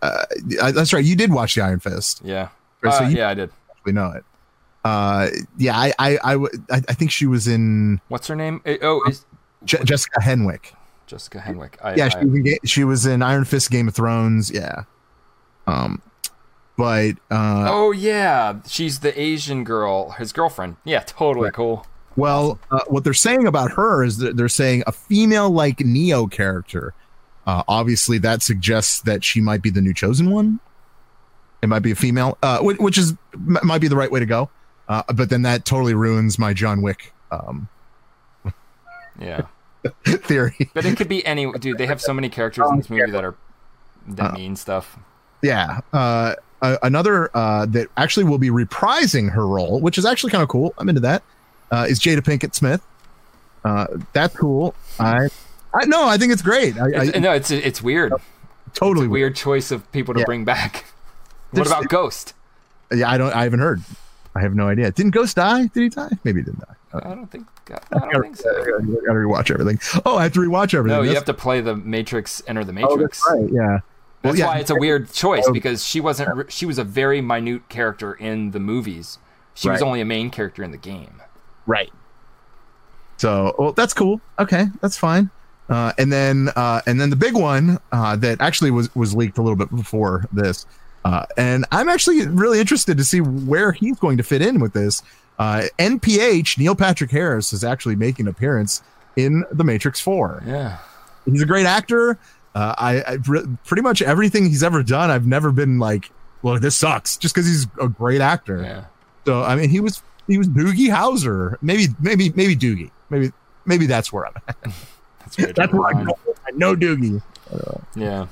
[0.01, 0.25] uh,
[0.73, 1.05] that's right.
[1.05, 2.19] You did watch the Iron Fist.
[2.21, 2.49] Yeah.
[2.81, 3.49] Right, so Uh, yeah, I did.
[3.71, 4.25] actually know it.
[4.83, 5.27] Uh,
[5.57, 8.59] yeah, I, I, I, w- I I think she was in What's her name?
[8.65, 9.25] Eh, Oh, is
[9.63, 10.73] Je- Jessica Henwick.
[11.07, 11.75] Jessica Henwick.
[11.81, 14.51] I, Yeah, I- she was, in, she was in Iron Fist, Game of Thrones.
[14.51, 14.83] Yeah.
[15.65, 16.01] Um,
[16.77, 20.75] but uh, oh yeah, she's the Asian girl, his girlfriend.
[20.83, 21.85] Yeah, totally cool.
[22.17, 26.27] Well, uh, what they're saying about her is that they're saying a female like Neo
[26.27, 26.93] character.
[27.45, 30.59] Uh, obviously, that suggests that she might be the new chosen one.
[31.61, 34.19] It might be a female, uh, which, which is m- might be the right way
[34.19, 34.49] to go.
[34.89, 37.67] Uh, but then that totally ruins my John Wick um,
[39.19, 39.43] Yeah,
[40.05, 40.69] theory.
[40.73, 41.77] but it could be any dude.
[41.77, 43.35] They have so many characters in this movie that are
[44.09, 44.97] that Uh, mean stuff.
[45.41, 45.81] Yeah.
[45.93, 50.41] Uh, uh, another uh, that actually will be reprising her role, which is actually kind
[50.43, 50.73] of cool.
[50.77, 51.23] I'm into that.
[51.71, 52.81] Uh, is Jada Pinkett Smith?
[53.65, 54.73] Uh, that's cool.
[54.99, 55.27] I,
[55.73, 56.77] I no, I think it's great.
[56.79, 58.13] I, It's, I no, it's it's weird.
[58.73, 60.25] totally Weird choice of people to Yeah.
[60.25, 60.85] bring back.
[61.51, 62.33] What There's- about Ghost?
[62.93, 63.33] Yeah, I don't.
[63.35, 63.81] I haven't heard.
[64.35, 64.91] I have no idea.
[64.91, 65.65] Didn't Ghost die?
[65.67, 66.09] Did he die?
[66.23, 66.73] Maybe he didn't die.
[66.93, 67.47] I don't think.
[67.91, 68.49] I don't think so.
[68.49, 68.81] I gotta
[69.13, 69.79] rewatch everything.
[70.05, 70.97] Oh, I have to rewatch everything.
[70.97, 72.41] No, you That's- have to play the Matrix.
[72.47, 73.21] Enter the Oh, Matrix.
[73.25, 73.51] that's right.
[73.51, 73.67] Yeah.
[73.67, 73.81] Well,
[74.33, 74.47] That's yeah.
[74.47, 75.51] why it's a weird choice Oh.
[75.53, 76.49] because she wasn't.
[76.51, 79.19] She was a very minute character in the movies.
[79.53, 81.21] She was only a main character in the game.
[81.67, 81.91] Right.
[83.17, 84.19] So, well, that's cool.
[84.39, 85.29] Okay, that's fine.
[85.69, 89.37] Uh, and then, uh, and then the big one uh, that actually was was leaked
[89.37, 90.65] a little bit before this,
[91.03, 94.73] uh, and I'm actually really interested to see where he's going to fit in with
[94.73, 95.03] this.
[95.37, 98.81] Uh, NPH Neil Patrick Harris is actually making an appearance
[99.17, 100.41] in The Matrix Four.
[100.45, 100.77] Yeah.
[101.25, 102.17] He's a great actor.
[102.55, 103.17] Uh, I, I
[103.65, 106.09] pretty much everything he's ever done, I've never been like,
[106.41, 108.63] well, this sucks, just because he's a great actor.
[108.63, 108.85] Yeah.
[109.25, 111.55] So I mean, he was he was Doogie Howser.
[111.61, 113.31] maybe maybe maybe Doogie, maybe
[113.65, 114.55] maybe that's where I'm at.
[115.19, 115.55] That's weird.
[115.57, 116.17] That's where I know,
[116.47, 117.21] I know Doogie,
[117.95, 118.27] Yeah.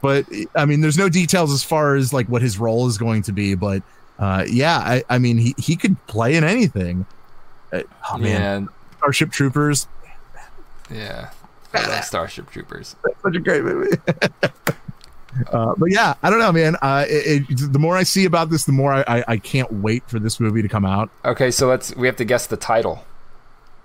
[0.00, 0.24] but
[0.54, 3.32] I mean, there's no details as far as like what his role is going to
[3.32, 3.54] be.
[3.54, 3.82] But
[4.18, 7.04] uh, yeah, I, I mean, he he could play in anything.
[7.70, 8.68] Uh, oh man, Yeah.
[8.98, 9.86] Starship Troopers,
[10.90, 11.30] Yeah.
[11.74, 12.96] I love Starship Troopers.
[13.22, 13.96] such a great movie.
[15.50, 16.76] Uh, but yeah, I don't know, man.
[16.82, 19.72] Uh, it, it, the more I see about this, the more I, I, I can't
[19.72, 21.10] wait for this movie to come out.
[21.24, 21.94] Okay, so let's.
[21.96, 23.04] We have to guess the title.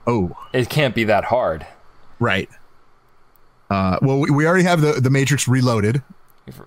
[0.06, 1.66] Oh, It can't be that hard.
[2.20, 2.50] right.
[3.70, 6.02] Uh, well, we, we already have the the Matrix Reloaded,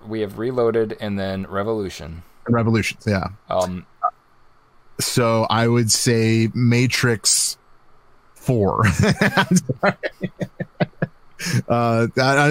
[0.05, 2.21] We have Reloaded and then Revolution.
[2.47, 3.03] Revolutions.
[3.07, 3.29] Yeah.
[3.49, 3.87] Um,
[4.99, 7.57] So I would say Matrix
[8.35, 8.83] Four.
[11.67, 12.05] Uh,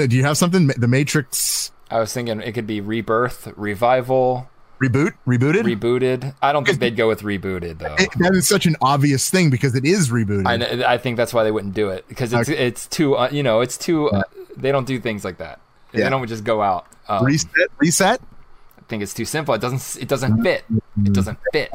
[0.07, 0.67] do you have something?
[0.67, 4.49] The Matrix I was thinking it could be Rebirth, Revival,
[4.81, 5.63] reboot, rebooted.
[5.65, 6.35] Rebooted.
[6.41, 7.95] I don't think they'd go with Rebooted though.
[7.99, 10.47] It- that is such an obvious thing because it is rebooted.
[10.85, 12.67] I, I think that's why they wouldn't do it because it's Okay.
[12.67, 14.23] it's too uh, you know it's too uh,
[14.57, 15.61] they don't do things like that.
[15.93, 16.05] Yeah.
[16.05, 16.87] They don't just go out.
[17.09, 18.21] Um, reset, reset.
[18.79, 19.53] I think it's too simple.
[19.55, 20.65] It doesn't it doesn't fit.
[21.05, 21.73] It doesn't fit.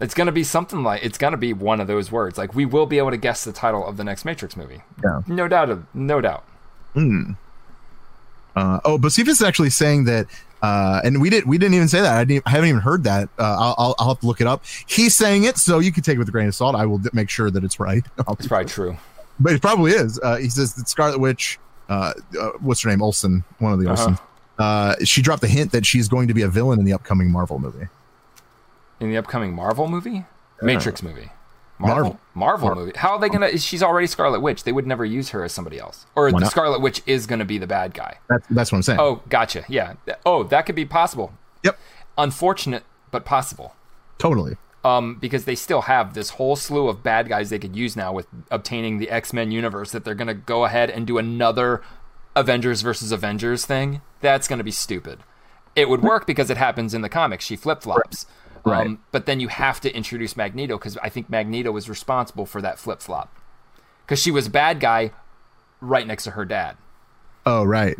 [0.00, 2.38] It's gonna be something like it's gonna be one of those words.
[2.38, 4.82] Like we will be able to guess the title of the next Matrix movie.
[5.02, 5.22] Yeah.
[5.26, 5.70] No doubt.
[5.70, 6.44] Of, no doubt.
[6.94, 7.32] Hmm.
[8.58, 10.26] Uh, oh, Bocephus is actually saying that,
[10.62, 12.16] uh, and we didn't we didn't even say that.
[12.16, 13.28] I, didn't, I haven't even heard that.
[13.38, 14.64] Uh, I'll, I'll I'll have to look it up.
[14.86, 16.74] He's saying it, so you can take it with a grain of salt.
[16.74, 18.04] I will d- make sure that it's right.
[18.30, 18.96] It's probably true.
[19.40, 20.18] but it probably is.
[20.22, 21.58] Uh, he says that Scarlet Witch,
[21.88, 24.02] uh, uh, what's her name, Olsen, one of the Uh-huh.
[24.02, 24.18] Olsen.
[24.58, 27.30] Uh, she dropped the hint that she's going to be a villain in the upcoming
[27.30, 27.86] Marvel movie.
[28.98, 30.24] In the upcoming Marvel movie,
[30.60, 31.30] Matrix movie.
[31.78, 32.18] Marvel.
[32.34, 32.92] Marvel movie.
[32.96, 33.56] How are they gonna?
[33.58, 34.64] She's already Scarlet Witch.
[34.64, 36.06] They would never use her as somebody else.
[36.16, 36.50] Or Why the not?
[36.50, 38.18] Scarlet Witch is gonna be the bad guy.
[38.28, 39.00] That's that's what I'm saying.
[39.00, 39.64] Oh, gotcha.
[39.68, 39.94] Yeah.
[40.26, 41.32] Oh, that could be possible.
[41.64, 41.78] Yep,
[42.16, 43.74] Unfortunate, but possible.
[44.18, 44.56] totally.
[44.84, 48.12] Um, because they still have this whole slew of bad guys they could use now
[48.12, 49.90] with obtaining the X Men universe.
[49.92, 51.82] That they're gonna go ahead and do another
[52.36, 54.00] Avengers versus Avengers thing.
[54.20, 55.20] That's gonna be stupid.
[55.76, 57.44] It would work because it happens in the comics.
[57.44, 58.24] She flip flops.
[58.26, 58.34] Right.
[58.74, 62.60] Um, but then you have to introduce Magneto because I think Magneto was responsible for
[62.62, 63.34] that flip flop.
[64.04, 65.12] because she was a bad guy
[65.80, 66.76] right next to her dad.
[67.46, 67.96] Oh, right.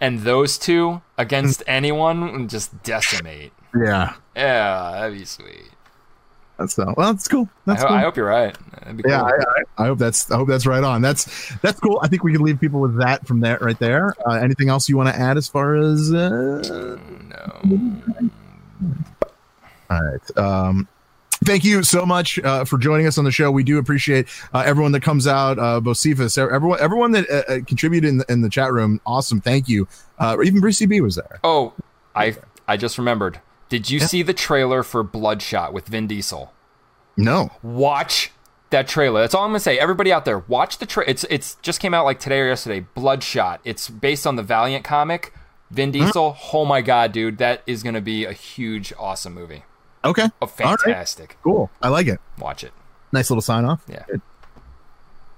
[0.00, 3.52] And those two against anyone would just decimate.
[3.74, 4.14] Yeah.
[4.34, 5.70] Yeah, that'd be sweet.
[6.58, 7.48] That's uh, well, that's cool.
[7.50, 7.96] I, That's ho- cool.
[7.96, 8.54] I hope you're right.
[8.94, 9.28] Be yeah, cool.
[9.28, 11.00] I, I, I hope that's I hope that's right on.
[11.00, 11.98] That's that's cool.
[12.02, 14.14] I think we can leave people with that from there right there.
[14.26, 16.12] Uh, anything else you want to add as far as?
[16.12, 16.98] Uh...
[17.28, 18.30] no.
[19.90, 20.38] All right.
[20.38, 20.88] Um,
[21.44, 23.50] thank you so much uh, for joining us on the show.
[23.50, 27.58] We do appreciate uh, everyone that comes out, uh, Bocephus, everyone, everyone that uh, uh,
[27.66, 29.00] contributed in the, in the chat room.
[29.04, 29.40] Awesome.
[29.40, 29.88] Thank you.
[30.18, 31.40] Uh, even Brucey B was there.
[31.42, 31.72] Oh,
[32.14, 32.36] I
[32.68, 33.40] I just remembered.
[33.68, 36.52] Did you see the trailer for Bloodshot with Vin Diesel?
[37.16, 37.50] No.
[37.62, 38.32] Watch
[38.70, 39.20] that trailer.
[39.20, 39.78] That's all I'm gonna say.
[39.78, 41.10] Everybody out there, watch the trailer.
[41.10, 42.86] It's it's just came out like today or yesterday.
[42.94, 43.60] Bloodshot.
[43.64, 45.32] It's based on the Valiant comic.
[45.70, 46.36] Vin Diesel.
[46.52, 49.64] Oh my god, dude, that is gonna be a huge, awesome movie.
[50.04, 50.24] Okay.
[50.24, 50.78] Oh, All right.
[50.80, 51.36] fantastic.
[51.42, 51.70] Cool.
[51.82, 52.20] I like it.
[52.38, 52.72] Watch it.
[53.12, 53.82] Nice little sign off.
[53.88, 54.04] Yeah.
[54.08, 54.22] Good.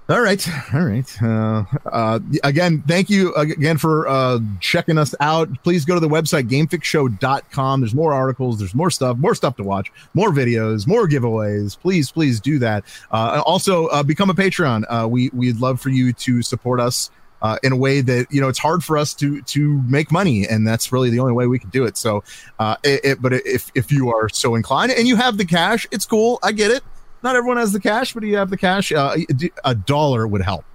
[0.09, 0.47] All right.
[0.73, 1.23] All right.
[1.23, 5.49] Uh, uh, again, thank you again for uh, checking us out.
[5.63, 7.79] Please go to the website, gamefixshow.com.
[7.81, 11.79] There's more articles, there's more stuff, more stuff to watch, more videos, more giveaways.
[11.79, 12.83] Please, please do that.
[13.11, 14.83] Uh, also, uh, become a Patreon.
[14.89, 17.09] Uh, we, we'd love for you to support us.
[17.43, 20.47] Uh, in a way that you know it's hard for us to to make money,
[20.47, 21.97] and that's really the only way we can do it.
[21.97, 22.23] So,
[22.57, 25.85] uh, it, it, but if if you are so inclined and you have the cash,
[25.91, 26.39] it's cool.
[26.41, 26.83] I get it
[27.23, 28.91] not everyone has the cash, but you have the cash.
[28.91, 29.15] Uh,
[29.63, 30.65] a dollar would help.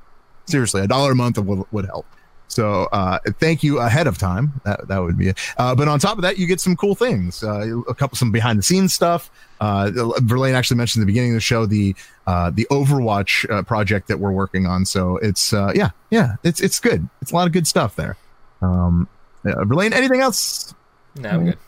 [0.46, 2.06] Seriously, a dollar a month would, would help.
[2.48, 4.60] So uh, thank you ahead of time.
[4.64, 5.38] That, that would be it.
[5.58, 7.42] Uh, but on top of that, you get some cool things.
[7.44, 9.30] Uh, a couple some behind the scenes stuff.
[9.60, 9.90] Uh,
[10.22, 11.94] Verlaine actually mentioned at the beginning of the show the
[12.26, 14.84] uh, the Overwatch uh, project that we're working on.
[14.86, 17.08] So it's uh, yeah yeah it's it's good.
[17.20, 18.16] It's a lot of good stuff there.
[18.62, 19.08] Um,
[19.44, 20.74] uh, Verlaine, anything else?
[21.16, 21.58] No, I'm good.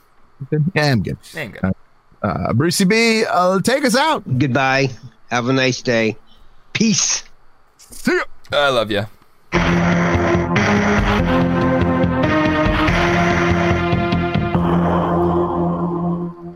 [0.75, 1.19] Yeah, I'm good.
[1.37, 1.75] I'm good.
[2.23, 4.23] Uh, Brucey B, uh, take us out.
[4.39, 4.91] Goodbye.
[5.31, 6.17] Have a nice day.
[6.73, 7.25] Peace.
[7.79, 8.25] See you.
[8.53, 9.07] I love you.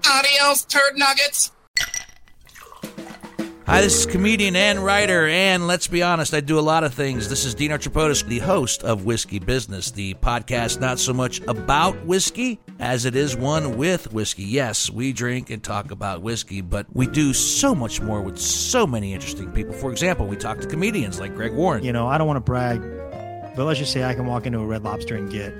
[0.06, 1.50] Adios, turd nuggets.
[3.66, 6.92] Hi, this is comedian and writer, and let's be honest, I do a lot of
[6.92, 7.30] things.
[7.30, 12.04] This is Dino Tripodis, the host of Whiskey Business, the podcast not so much about
[12.04, 14.44] whiskey as it is one with whiskey.
[14.44, 18.86] Yes, we drink and talk about whiskey, but we do so much more with so
[18.86, 19.72] many interesting people.
[19.72, 21.82] For example, we talk to comedians like Greg Warren.
[21.82, 22.82] You know, I don't want to brag,
[23.56, 25.52] but let's just say I can walk into a Red Lobster and get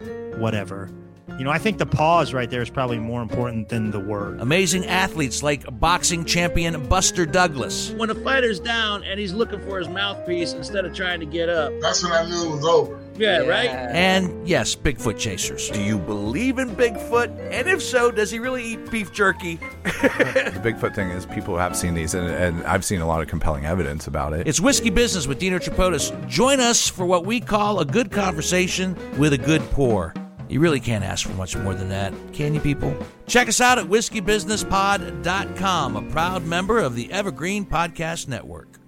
[0.00, 0.90] uh, whatever.
[1.38, 4.40] You know, I think the pause right there is probably more important than the word.
[4.40, 7.90] Amazing athletes like boxing champion Buster Douglas.
[7.90, 11.50] When a fighter's down and he's looking for his mouthpiece instead of trying to get
[11.50, 11.74] up.
[11.80, 12.98] That's when I knew it was over.
[13.18, 13.70] Yeah, yeah, right?
[13.70, 15.70] And yes, Bigfoot chasers.
[15.70, 17.28] Do you believe in Bigfoot?
[17.50, 19.56] And if so, does he really eat beef jerky?
[19.84, 23.28] the Bigfoot thing is people have seen these, and, and, I've seen a lot of
[23.28, 24.48] compelling evidence about it.
[24.48, 26.28] It's Whiskey Business with Dino Tripodis.
[26.28, 30.14] Join us for what we call a good conversation with a good pour.
[30.48, 32.96] You really can't ask for much more than that, can you, people?
[33.26, 38.78] Check us out at whiskeybusinesspod.com, a proud member of the Evergreen Podcast Network.